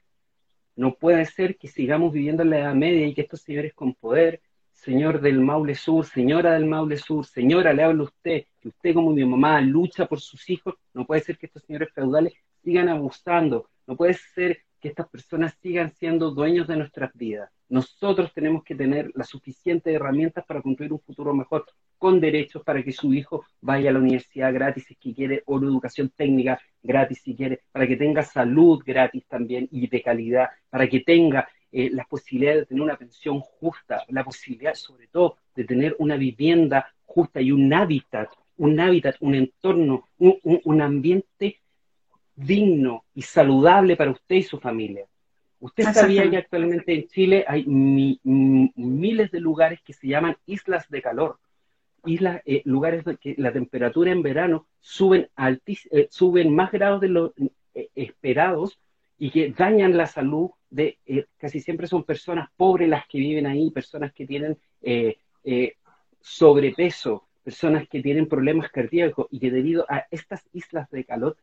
[0.76, 3.94] no puede ser que sigamos viviendo en la Edad Media y que estos señores con
[3.94, 4.42] poder,
[4.72, 8.92] señor del Maule Sur, señora del Maule Sur, señora, le hablo a usted, que usted
[8.92, 12.90] como mi mamá lucha por sus hijos, no puede ser que estos señores feudales sigan
[12.90, 17.50] abusando, no puede ser que estas personas sigan siendo dueños de nuestras vidas.
[17.70, 21.64] Nosotros tenemos que tener las suficientes herramientas para construir un futuro mejor,
[21.98, 25.66] con derechos para que su hijo vaya a la universidad gratis si quiere, o la
[25.66, 30.88] educación técnica gratis si quiere, para que tenga salud gratis también y de calidad, para
[30.88, 35.64] que tenga eh, las posibilidades de tener una pensión justa, la posibilidad sobre todo de
[35.64, 41.60] tener una vivienda justa y un hábitat, un hábitat, un entorno, un, un ambiente
[42.36, 45.06] digno y saludable para usted y su familia.
[45.64, 51.00] Usted sabía que actualmente en Chile hay miles de lugares que se llaman islas de
[51.00, 51.38] calor,
[52.06, 55.28] islas, eh, lugares que la temperatura en verano suben,
[55.66, 57.34] eh, suben más grados de lo
[57.74, 58.78] eh, esperados
[59.18, 60.98] y que dañan la salud de,
[61.38, 64.58] casi siempre son personas pobres las que viven ahí, personas que tienen
[66.20, 71.36] sobrepeso, personas que tienen problemas cardíacos y que debido a estas islas de calor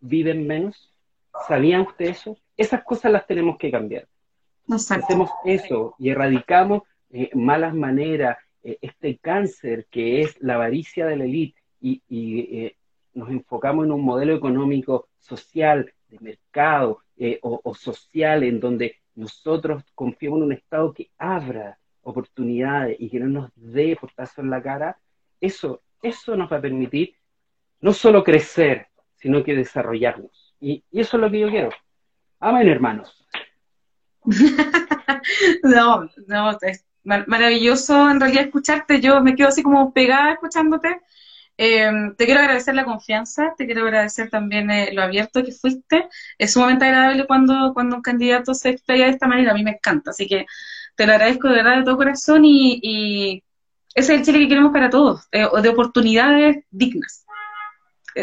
[0.00, 0.94] viven menos.
[1.46, 2.38] ¿Sabían ustedes eso?
[2.56, 4.06] Esas cosas las tenemos que cambiar.
[4.70, 11.16] Hacemos eso y erradicamos eh, malas maneras, eh, este cáncer que es la avaricia de
[11.16, 12.76] la élite y, eh,
[13.14, 17.02] nos enfocamos en un modelo económico social, de mercado
[17.42, 23.20] o, o, social, en donde nosotros confiamos en un Estado que abra oportunidades y que
[23.20, 24.98] no nos dé portazo en la cara,
[25.40, 27.14] eso, eso nos va a permitir
[27.80, 30.54] no solo crecer, sino que desarrollarnos.
[30.60, 31.70] Y, eso es lo que yo quiero.
[32.40, 33.24] Amén, hermanos.
[35.62, 39.00] no, no, es maravilloso en realidad escucharte.
[39.00, 41.00] Yo me quedo así como pegada escuchándote.
[41.56, 46.08] Em, te quiero agradecer la confianza, te quiero agradecer también eh, lo abierto que fuiste.
[46.38, 49.72] Es sumamente agradable cuando, cuando un candidato se explaya de esta manera, a mí me
[49.72, 50.10] encanta.
[50.10, 50.46] Así que
[50.96, 53.42] te lo agradezco de verdad de todo corazón y,
[53.94, 57.26] ese es el Chile que queremos para todos, eh, de oportunidades dignas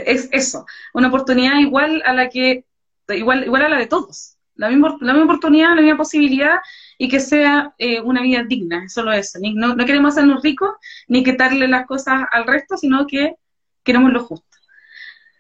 [0.04, 2.66] es eso, una oportunidad igual a la que,
[3.10, 6.60] igual, igual a la de todos, la misma, la misma oportunidad, la misma posibilidad
[6.98, 9.40] y que sea eh, una vida digna, solo eso.
[9.42, 10.72] No, no queremos hacernos ricos
[11.08, 13.36] ni quitarle las cosas al resto, sino que
[13.84, 14.58] queremos lo justo.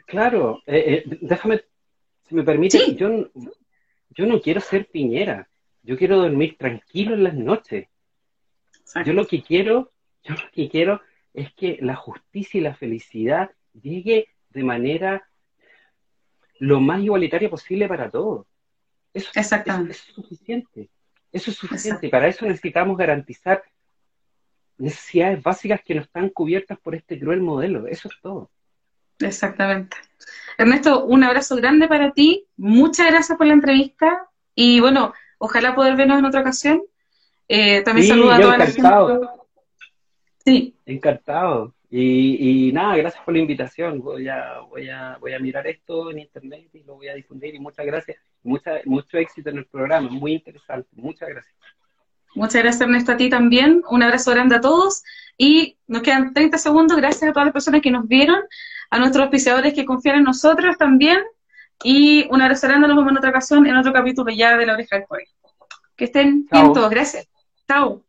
[0.05, 1.61] Claro, eh, eh, déjame,
[2.27, 3.29] si me permite, yo,
[4.09, 5.47] yo no quiero ser piñera,
[5.81, 7.87] yo quiero dormir tranquilo en las noches.
[9.05, 9.91] Yo lo que quiero,
[10.23, 11.01] yo lo que quiero
[11.33, 15.27] es que la justicia y la felicidad llegue de manera
[16.59, 18.45] lo más igualitaria posible para todos.
[19.15, 20.89] Eso, es suficiente.
[21.31, 22.09] Eso es suficiente.
[22.09, 23.63] Para eso necesitamos garantizar
[24.77, 27.87] necesidades básicas que no están cubiertas por este cruel modelo.
[27.87, 28.51] Eso es todo.
[29.19, 29.95] Exactamente.
[30.57, 32.45] Ernesto, un abrazo grande para ti.
[32.57, 34.29] Muchas gracias por la entrevista.
[34.53, 36.83] Y bueno, ojalá poder vernos en otra ocasión.
[37.47, 38.89] Eh, también saludo a toda la gente.
[40.43, 40.75] Sí.
[40.85, 41.73] Encantado.
[41.89, 44.01] Y, nada, gracias por la invitación.
[44.01, 47.55] Voy a, voy, a, voy a mirar esto en internet y lo voy a difundir.
[47.55, 48.17] Y muchas gracias.
[48.45, 50.07] Mucha, mucho éxito en el programa.
[50.09, 50.87] Muy interesante.
[50.93, 51.55] Muchas gracias.
[52.35, 53.81] Muchas gracias, Ernesto, a ti también.
[53.89, 55.03] Un abrazo grande a todos.
[55.37, 56.97] Y nos quedan 30 segundos.
[56.97, 58.39] Gracias a todas las personas que nos vieron,
[58.89, 61.19] a nuestros auspiciadores que confían en nosotros también.
[61.83, 64.97] Y una vez nos vemos en otra ocasión, en otro capítulo ya de La Oreja
[64.97, 65.25] del Joven.
[65.95, 66.89] Que estén bien todos.
[66.89, 67.27] Gracias.
[67.67, 68.05] Chao.